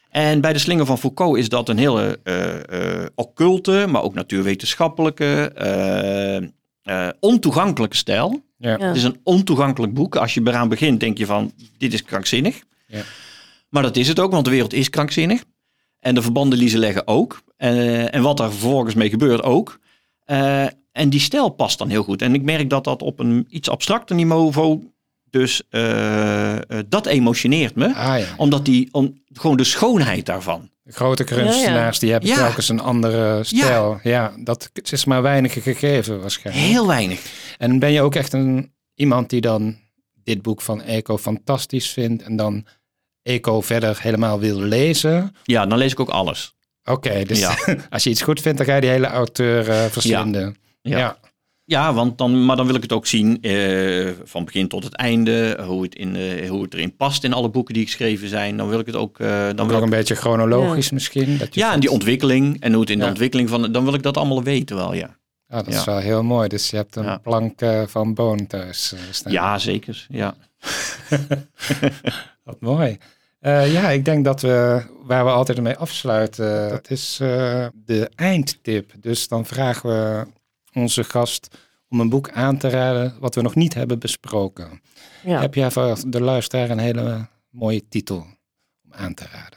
En 0.09 0.41
bij 0.41 0.53
de 0.53 0.59
slinger 0.59 0.85
van 0.85 0.97
Foucault 0.97 1.37
is 1.37 1.49
dat 1.49 1.69
een 1.69 1.77
hele 1.77 2.19
eh, 2.23 2.99
eh, 3.01 3.05
occulte, 3.15 3.85
maar 3.89 4.01
ook 4.03 4.13
natuurwetenschappelijke, 4.13 5.51
eh, 5.55 6.35
eh, 6.81 7.09
ontoegankelijke 7.19 7.95
stijl. 7.95 8.41
ja. 8.57 8.69
Ja. 8.77 8.87
Het 8.87 8.95
is 8.95 9.03
een 9.03 9.19
ontoegankelijk 9.23 9.93
boek. 9.93 10.15
Als 10.15 10.33
je 10.33 10.41
eraan 10.45 10.69
begint, 10.69 10.99
denk 10.99 11.17
je 11.17 11.25
van, 11.25 11.51
dit 11.77 11.93
is 11.93 12.03
krankzinnig. 12.03 12.59
Ja. 12.87 13.01
Maar 13.69 13.83
dat 13.83 13.95
is 13.95 14.07
het 14.07 14.19
ook, 14.19 14.31
want 14.31 14.45
de 14.45 14.51
wereld 14.51 14.73
is 14.73 14.89
krankzinnig. 14.89 15.43
En 15.99 16.15
de 16.15 16.21
verbanden 16.21 16.59
die 16.59 16.69
ze 16.69 16.77
leggen 16.77 17.07
ook. 17.07 17.41
En, 17.57 18.11
en 18.11 18.21
wat 18.21 18.37
daar 18.37 18.49
vervolgens 18.51 18.95
mee 18.95 19.09
gebeurt 19.09 19.43
ook. 19.43 19.79
Eh, 20.23 20.65
en 20.91 21.09
die 21.09 21.19
stijl 21.19 21.49
past 21.49 21.77
dan 21.77 21.89
heel 21.89 22.03
goed. 22.03 22.21
En 22.21 22.33
ik 22.33 22.41
merk 22.41 22.69
dat 22.69 22.83
dat 22.83 23.01
op 23.01 23.19
een 23.19 23.45
iets 23.49 23.69
abstracter 23.69 24.15
niveau... 24.15 24.91
Dus 25.29 25.61
eh, 25.69 26.55
eh, 26.55 26.61
dat 26.89 27.05
emotioneert 27.05 27.75
me. 27.75 27.95
Ah 27.95 28.19
ja. 28.19 28.25
Omdat 28.37 28.65
die, 28.65 28.89
om, 28.91 29.21
gewoon 29.33 29.57
de 29.57 29.63
schoonheid 29.63 30.25
daarvan. 30.25 30.69
De 30.83 30.93
grote 30.93 31.23
kunstenaars 31.23 31.99
die 31.99 32.11
hebben 32.11 32.29
Ja. 32.29 32.35
telkens 32.35 32.69
een 32.69 32.79
andere 32.79 33.43
stijl. 33.43 33.99
Ja. 34.03 34.33
dat 34.37 34.69
is 34.91 35.05
maar 35.05 35.21
weinig 35.21 35.63
gegeven 35.63 36.21
waarschijnlijk. 36.21 36.65
Heel 36.65 36.87
weinig. 36.87 37.21
En 37.57 37.79
ben 37.79 37.91
je 37.91 38.01
ook 38.01 38.15
echt 38.15 38.33
een, 38.33 38.71
iemand 38.95 39.29
die 39.29 39.41
dan 39.41 39.77
dit 40.23 40.41
boek 40.41 40.61
van 40.61 40.81
Eco 40.81 41.17
fantastisch 41.17 41.89
vindt 41.89 42.23
en 42.23 42.35
dan 42.35 42.65
Eco 43.23 43.61
verder 43.61 43.97
helemaal 44.01 44.39
wil 44.39 44.59
lezen? 44.59 45.35
Ja, 45.43 45.65
dan 45.65 45.77
lees 45.77 45.91
ik 45.91 45.99
ook 45.99 46.09
alles. 46.09 46.55
Oké, 46.83 47.23
dus 47.23 47.39
Ja. 47.39 47.57
als 47.89 48.03
je 48.03 48.09
iets 48.09 48.21
goed 48.21 48.41
vindt, 48.41 48.57
dan 48.57 48.67
ga 48.67 48.75
je 48.75 48.81
die 48.81 48.89
hele 48.89 49.07
auteur 49.07 49.69
eh 49.69 49.85
verslinden. 49.85 50.55
Ja. 50.81 50.97
Ja. 50.97 50.97
Ja, 50.97 51.17
want 51.67 52.17
dan, 52.17 52.45
maar 52.45 52.55
dan 52.55 52.65
wil 52.65 52.75
ik 52.75 52.81
het 52.81 52.91
ook 52.91 53.05
zien 53.07 53.41
eh, 53.41 54.09
van 54.23 54.45
begin 54.45 54.67
tot 54.67 54.83
het 54.83 54.93
einde. 54.93 55.63
Hoe 55.65 55.83
het, 55.83 55.95
in, 55.95 56.15
eh, 56.15 56.49
hoe 56.49 56.61
het 56.63 56.73
erin 56.73 56.95
past 56.95 57.23
in 57.23 57.33
alle 57.33 57.49
boeken 57.49 57.73
die 57.73 57.83
geschreven 57.85 58.27
zijn. 58.29 58.57
Dan 58.57 58.69
wil 58.69 58.79
ik 58.79 58.85
het 58.85 58.95
ook. 58.95 59.19
eh, 59.19 59.27
dan 59.29 59.55
Dan 59.55 59.67
wil 59.67 59.75
ook 59.75 59.81
ik, 59.81 59.91
een 59.91 59.97
beetje 59.97 60.15
chronologisch 60.15 60.91
misschien. 60.91 61.37
Dat 61.37 61.53
je 61.53 61.59
ja, 61.59 61.73
en 61.73 61.79
die 61.79 61.91
ontwikkeling. 61.91 62.61
En 62.61 62.71
hoe 62.71 62.81
het 62.81 62.89
in 62.89 62.97
de 62.97 63.03
Ja. 63.03 63.09
ontwikkeling 63.09 63.49
van. 63.49 63.71
Dan 63.71 63.83
wil 63.83 63.93
ik 63.93 64.03
dat 64.03 64.17
allemaal 64.17 64.43
weten 64.43 64.75
wel, 64.75 64.93
ja. 64.93 65.17
Ah, 65.49 65.57
dat 65.63 65.73
ja. 65.73 65.79
is 65.79 65.85
wel 65.85 65.97
heel 65.97 66.23
mooi. 66.23 66.47
Dus 66.47 66.69
je 66.69 66.75
hebt 66.75 66.95
een 66.95 67.03
Ja. 67.03 67.17
plank 67.17 67.59
van 67.85 68.13
Boon 68.13 68.47
thuis 68.47 68.93
staan. 69.11 69.31
Ja, 69.33 69.57
zeker. 69.57 70.05
Ja. 70.09 70.35
Wat 72.43 72.59
mooi. 72.59 72.97
Eh, 73.39 73.71
ja, 73.73 73.89
ik 73.89 74.05
denk 74.05 74.25
dat 74.25 74.41
we, 74.41 74.81
waar 75.03 75.25
we 75.25 75.31
altijd 75.31 75.61
mee 75.61 75.75
afsluiten, 75.75 76.69
dat 76.69 76.89
is 76.89 77.17
eh, 77.21 77.65
de 77.85 78.09
eindtip. 78.15 78.91
Dus 78.99 79.27
dan 79.27 79.45
vragen 79.45 79.89
we 79.89 80.25
onze 80.77 81.03
gast 81.03 81.57
om 81.89 81.99
een 81.99 82.09
boek 82.09 82.31
aan 82.31 82.57
te 82.57 82.69
raden 82.69 83.15
wat 83.19 83.35
we 83.35 83.41
nog 83.41 83.55
niet 83.55 83.73
hebben 83.73 83.99
besproken. 83.99 84.81
Ja. 85.23 85.39
Heb 85.39 85.53
jij 85.53 85.71
voor 85.71 85.97
de 86.07 86.21
luisteraar 86.21 86.69
een 86.69 86.77
hele 86.79 87.27
mooie 87.49 87.87
titel 87.89 88.17
om 88.83 88.93
aan 88.93 89.13
te 89.13 89.25
raden? 89.31 89.55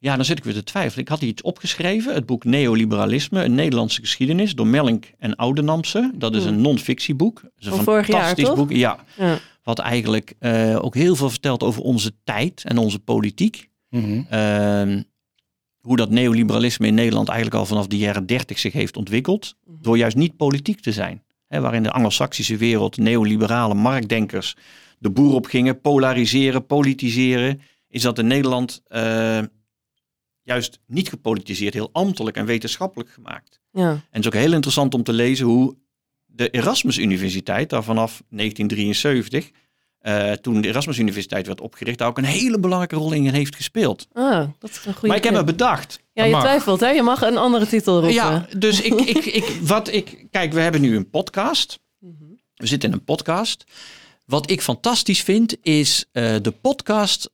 ja, 0.00 0.16
dan 0.16 0.24
zit 0.24 0.38
ik 0.38 0.44
weer 0.44 0.54
te 0.54 0.62
twijfelen. 0.64 1.04
Ik 1.04 1.08
had 1.10 1.20
iets 1.22 1.42
opgeschreven. 1.42 2.14
Het 2.14 2.26
boek 2.26 2.44
Neoliberalisme, 2.44 3.44
een 3.44 3.54
Nederlandse 3.54 4.00
geschiedenis. 4.00 4.54
Door 4.54 4.66
Melink 4.66 5.10
en 5.18 5.36
Oudenamse. 5.36 6.12
Dat 6.14 6.34
is 6.34 6.44
een 6.44 6.60
non-fictieboek. 6.60 7.40
Dat 7.42 7.50
is 7.56 7.66
een 7.66 7.72
Van 7.72 7.84
vorig 7.84 8.06
jaar, 8.06 8.16
fantastisch 8.16 8.44
toch? 8.44 8.56
boek. 8.56 8.70
Ja, 8.72 8.98
Ja. 9.16 9.38
wat 9.62 9.78
eigenlijk 9.78 10.34
eh, 10.38 10.78
ook 10.84 10.94
heel 10.94 11.16
veel 11.16 11.30
vertelt 11.30 11.62
over 11.62 11.82
onze 11.82 12.12
tijd 12.24 12.64
en 12.64 12.78
onze 12.78 12.98
politiek. 12.98 13.68
Mhm. 13.88 14.22
Ehm, 14.28 15.02
hoe 15.80 15.96
dat 15.96 16.10
neoliberalisme 16.10 16.86
in 16.86 16.94
Nederland 16.94 17.28
eigenlijk 17.28 17.58
al 17.58 17.66
vanaf 17.66 17.86
de 17.86 17.98
jaren 17.98 18.26
30 18.26 18.58
zich 18.58 18.72
heeft 18.72 18.96
ontwikkeld. 18.96 19.56
Door 19.80 19.98
juist 19.98 20.16
niet 20.16 20.36
politiek 20.36 20.80
te 20.80 20.92
zijn. 20.92 21.22
Hè, 21.46 21.60
waarin 21.60 21.82
de 21.82 21.90
Anglo-Saxische 21.90 22.56
wereld, 22.56 22.96
neoliberale 22.96 23.74
marktdenkers 23.74 24.56
de 24.98 25.10
boer 25.10 25.34
op 25.34 25.46
gingen, 25.46 25.80
polariseren, 25.80 26.66
politiseren. 26.66 27.60
Is 27.88 28.02
dat 28.02 28.18
in 28.18 28.26
Nederland 28.26 28.82
eh, 28.86 29.40
juist 30.42 30.80
niet 30.86 31.08
gepolitiseerd, 31.08 31.74
heel 31.74 31.90
ambtelijk 31.92 32.36
en 32.36 32.46
wetenschappelijk 32.46 33.10
gemaakt. 33.10 33.60
Ja. 33.72 33.90
En 33.90 34.02
het 34.10 34.20
is 34.20 34.26
ook 34.26 34.34
heel 34.34 34.52
interessant 34.52 34.94
om 34.94 35.02
te 35.02 35.12
lezen 35.12 35.46
hoe 35.46 35.76
de 36.26 36.50
Erasmus 36.50 36.98
Universiteit, 36.98 37.70
daar 37.70 37.84
vanaf 37.84 38.22
1973, 38.28 39.50
eh, 39.98 40.32
toen 40.32 40.60
de 40.60 40.68
Erasmus 40.68 40.98
Universiteit 40.98 41.46
werd 41.46 41.60
opgericht, 41.60 41.98
daar 41.98 42.08
ook 42.08 42.18
een 42.18 42.24
hele 42.24 42.58
belangrijke 42.58 42.96
rol 42.96 43.12
in 43.12 43.28
heeft 43.28 43.56
gespeeld. 43.56 44.06
Ah, 44.12 44.48
dat 44.58 44.70
is 44.70 44.76
een 44.76 44.92
goede 44.92 45.06
maar 45.06 45.16
ik 45.16 45.24
heb 45.24 45.32
me 45.32 45.44
bedacht. 45.44 46.00
Ja, 46.12 46.24
je 46.24 46.30
mag. 46.30 46.42
twijfelt, 46.42 46.80
hè? 46.80 46.88
Je 46.88 47.02
mag 47.02 47.22
een 47.22 47.36
andere 47.36 47.66
titel 47.66 47.94
roepen. 47.94 48.14
Ja, 48.14 48.46
dus 48.56 48.80
ik, 48.80 48.94
ik, 48.94 49.24
ik, 49.24 49.44
wat 49.62 49.92
ik, 49.92 50.26
kijk, 50.30 50.52
we 50.52 50.60
hebben 50.60 50.80
nu 50.80 50.96
een 50.96 51.10
podcast. 51.10 51.78
Mhm. 51.98 52.12
We 52.54 52.66
zitten 52.66 52.88
in 52.88 52.94
een 52.94 53.04
podcast. 53.04 53.64
Wat 54.24 54.50
ik 54.50 54.62
fantastisch 54.62 55.22
vind, 55.22 55.56
is 55.62 56.04
eh, 56.12 56.36
de 56.42 56.50
podcast 56.50 57.30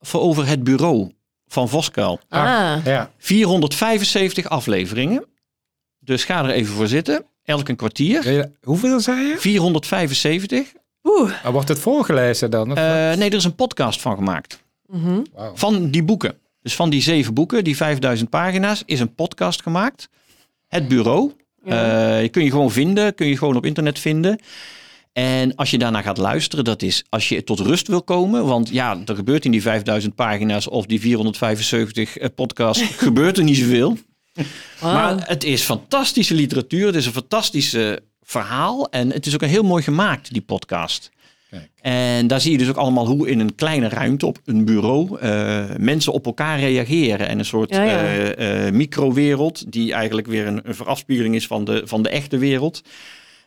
voor 0.00 0.20
over 0.20 0.46
het 0.46 0.64
bureau 0.64 1.12
van 1.46 1.68
Voskuil. 1.68 2.20
Ah, 2.28 2.76
Ja, 2.84 3.10
475 3.18 4.48
afleveringen. 4.48 5.24
Dus 5.98 6.24
ga 6.24 6.44
er 6.44 6.50
even 6.50 6.74
voor 6.74 6.88
zitten. 6.88 7.24
Elk 7.44 7.68
een 7.68 7.76
kwartier. 7.76 8.50
Hoeveel 8.62 9.00
zei 9.00 9.20
je? 9.26 9.34
475. 9.38 10.72
Oeh. 11.04 11.42
Maar 11.42 11.52
wordt 11.52 11.68
het 11.68 11.78
voorgelezen 11.78 12.50
dan? 12.50 12.70
Of 12.70 12.78
Eh, 12.78 12.84
nee, 13.12 13.30
er 13.30 13.36
is 13.36 13.44
een 13.44 13.54
podcast 13.54 14.00
van 14.00 14.16
gemaakt. 14.16 14.62
Mhm. 14.86 15.20
Van 15.54 15.90
die 15.90 16.02
boeken. 16.02 16.34
Dus 16.62 16.74
van 16.74 16.90
die 16.90 17.02
zeven 17.02 17.34
boeken, 17.34 17.64
die 17.64 17.76
5000 17.76 18.30
pagina's, 18.30 18.82
is 18.86 19.00
een 19.00 19.14
podcast 19.14 19.62
gemaakt. 19.62 20.08
Het 20.68 20.88
bureau. 20.88 21.32
Ja. 21.64 22.16
Eh, 22.16 22.22
je 22.22 22.28
kun 22.28 22.44
je 22.44 22.50
gewoon 22.50 22.70
vinden, 22.70 23.14
kun 23.14 23.26
je 23.26 23.36
gewoon 23.36 23.56
op 23.56 23.66
internet 23.66 23.98
vinden. 23.98 24.38
En 25.12 25.54
als 25.54 25.70
je 25.70 25.78
daarna 25.78 26.02
gaat 26.02 26.18
luisteren, 26.18 26.64
dat 26.64 26.82
is 26.82 27.04
als 27.08 27.28
je 27.28 27.44
tot 27.44 27.60
rust 27.60 27.88
wil 27.88 28.02
komen. 28.02 28.46
Want 28.46 28.68
ja, 28.68 28.98
er 29.06 29.14
gebeurt 29.14 29.44
in 29.44 29.50
die 29.50 29.62
5000 29.62 30.14
pagina's 30.14 30.68
of 30.68 30.86
die 30.86 31.00
475 31.00 32.16
eh, 32.16 32.28
podcasts, 32.34 32.82
gebeurt 33.06 33.38
er 33.38 33.44
niet 33.44 33.56
zoveel. 33.56 33.96
Maar 34.82 35.28
het 35.28 35.44
is 35.44 35.62
fantastische 35.62 36.34
literatuur. 36.34 36.86
Het 36.86 36.94
is 36.94 37.06
een 37.06 37.12
fantastische 37.12 38.02
verhaal. 38.30 38.88
En 38.90 39.12
het 39.12 39.26
is 39.26 39.34
ook 39.34 39.42
een 39.42 39.48
heel 39.48 39.62
mooi 39.62 39.82
gemaakt, 39.82 40.32
die 40.32 40.42
podcast. 40.42 41.10
Kijk. 41.50 41.70
En 41.80 42.26
daar 42.26 42.40
zie 42.40 42.52
je 42.52 42.58
dus 42.58 42.68
ook 42.68 42.76
allemaal 42.76 43.06
hoe 43.06 43.28
in 43.28 43.40
een 43.40 43.54
kleine 43.54 43.88
ruimte 43.88 44.26
op 44.26 44.38
een 44.44 44.64
bureau 44.64 45.18
eh, 45.18 45.64
mensen 45.78 46.12
op 46.12 46.26
elkaar 46.26 46.58
reageren. 46.58 47.28
En 47.28 47.38
een 47.38 47.44
soort 47.44 47.70
Ja, 47.70 47.82
ja. 47.84 48.02
eh, 48.02 48.66
eh, 48.66 48.74
microwereld 48.74 49.72
die 49.72 49.92
eigenlijk 49.92 50.26
weer 50.26 50.46
een, 50.46 50.60
een 50.64 50.74
verafspiegeling 50.74 51.34
is 51.34 51.46
van 51.46 51.64
de, 51.64 51.82
van 51.84 52.02
de 52.02 52.08
echte 52.08 52.38
wereld. 52.38 52.82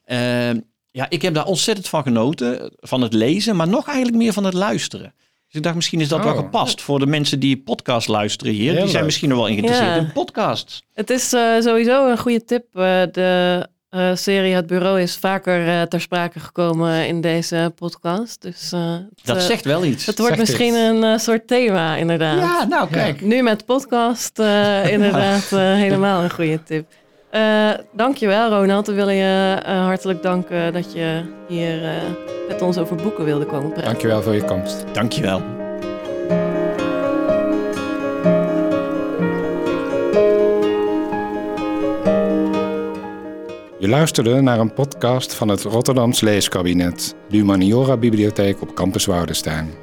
Eh, 0.06 0.50
ja, 0.92 1.06
ik 1.10 1.22
heb 1.22 1.34
daar 1.34 1.46
ontzettend 1.46 1.88
van 1.90 2.04
genoten, 2.04 2.72
van 2.80 3.02
het 3.02 3.14
lezen, 3.14 3.56
maar 3.56 3.68
nog 3.68 3.88
eigenlijk 3.88 4.18
meer 4.18 4.34
van 4.34 4.44
het 4.44 4.54
luisteren. 4.54 5.14
Dus 5.48 5.56
ik 5.56 5.64
dacht, 5.64 5.76
misschien 5.76 6.02
is 6.02 6.08
dat 6.08 6.24
wel 6.24 6.34
Oh. 6.34 6.38
gepast 6.40 6.82
voor 6.82 7.00
de 7.00 7.06
mensen 7.06 7.40
die 7.40 7.58
podcast 7.58 8.08
luisteren 8.08 8.54
hier. 8.54 8.64
Heel 8.72 8.74
die 8.74 8.82
zijn 8.84 8.94
leuk. 8.96 9.04
misschien 9.06 9.30
nog 9.30 9.38
wel 9.38 9.48
geïnteresseerd 9.48 9.90
Ja. 9.90 9.96
in 9.96 10.12
podcasts. 10.12 10.84
Het 10.94 11.10
is 11.10 11.34
eh, 11.34 11.60
sowieso 11.60 12.10
een 12.12 12.18
goede 12.18 12.44
tip. 12.46 12.66
eh, 12.76 13.02
de 13.12 13.68
eh, 13.94 14.16
serie 14.16 14.56
Het 14.56 14.68
Bureau 14.68 15.02
is 15.02 15.16
vaker 15.18 15.68
eh, 15.68 15.82
ter 15.82 16.02
sprake 16.02 16.40
gekomen 16.40 17.08
in 17.08 17.22
deze 17.22 17.72
podcast. 17.76 18.42
Dus 18.42 18.72
eh, 18.72 18.94
het, 18.94 19.26
Dat 19.26 19.42
zegt 19.42 19.66
wel 19.66 19.84
iets. 19.84 20.06
het 20.06 20.20
wordt 20.20 20.36
zegt 20.36 20.48
misschien 20.50 20.74
een 20.76 21.04
eh, 21.04 21.18
soort 21.18 21.48
thema, 21.48 21.96
inderdaad. 21.96 22.40
Ja, 22.40 22.66
nou 22.70 22.90
kijk. 22.90 23.22
Nu 23.22 23.42
met 23.42 23.66
podcast, 23.66 24.40
eh, 24.40 24.88
inderdaad, 24.96 25.50
helemaal 25.50 26.24
een 26.24 26.32
goede 26.32 26.64
tip. 26.64 26.86
Eh 27.30 27.70
dankjewel, 27.94 28.50
Ronald. 28.50 28.88
We 28.88 28.94
willen 28.94 29.16
je 29.16 29.58
eh, 29.66 29.86
hartelijk 29.86 30.24
danken 30.24 30.74
dat 30.74 30.94
je 30.94 31.22
hier 31.48 31.84
eh, 31.84 31.92
met 32.48 32.62
ons 32.62 32.78
over 32.78 32.96
boeken 32.96 33.26
wilde 33.26 33.46
komen 33.46 33.68
praten. 33.68 33.84
Dankjewel 33.84 34.22
voor 34.22 34.34
je 34.34 34.44
komst. 34.44 34.84
Dankjewel. 34.94 35.63
Je 43.84 43.90
luisterde 43.90 44.42
naar 44.42 44.60
een 44.60 44.74
podcast 44.74 45.34
van 45.34 45.48
het 45.48 45.62
Rotterdams 45.62 46.22
Leeskabinet, 46.22 47.16
de 47.30 47.38
Humaniora 47.38 47.98
Bibliotheek 47.98 48.62
op 48.62 48.76
Campus 48.76 49.06
Woudenstein. 49.06 49.83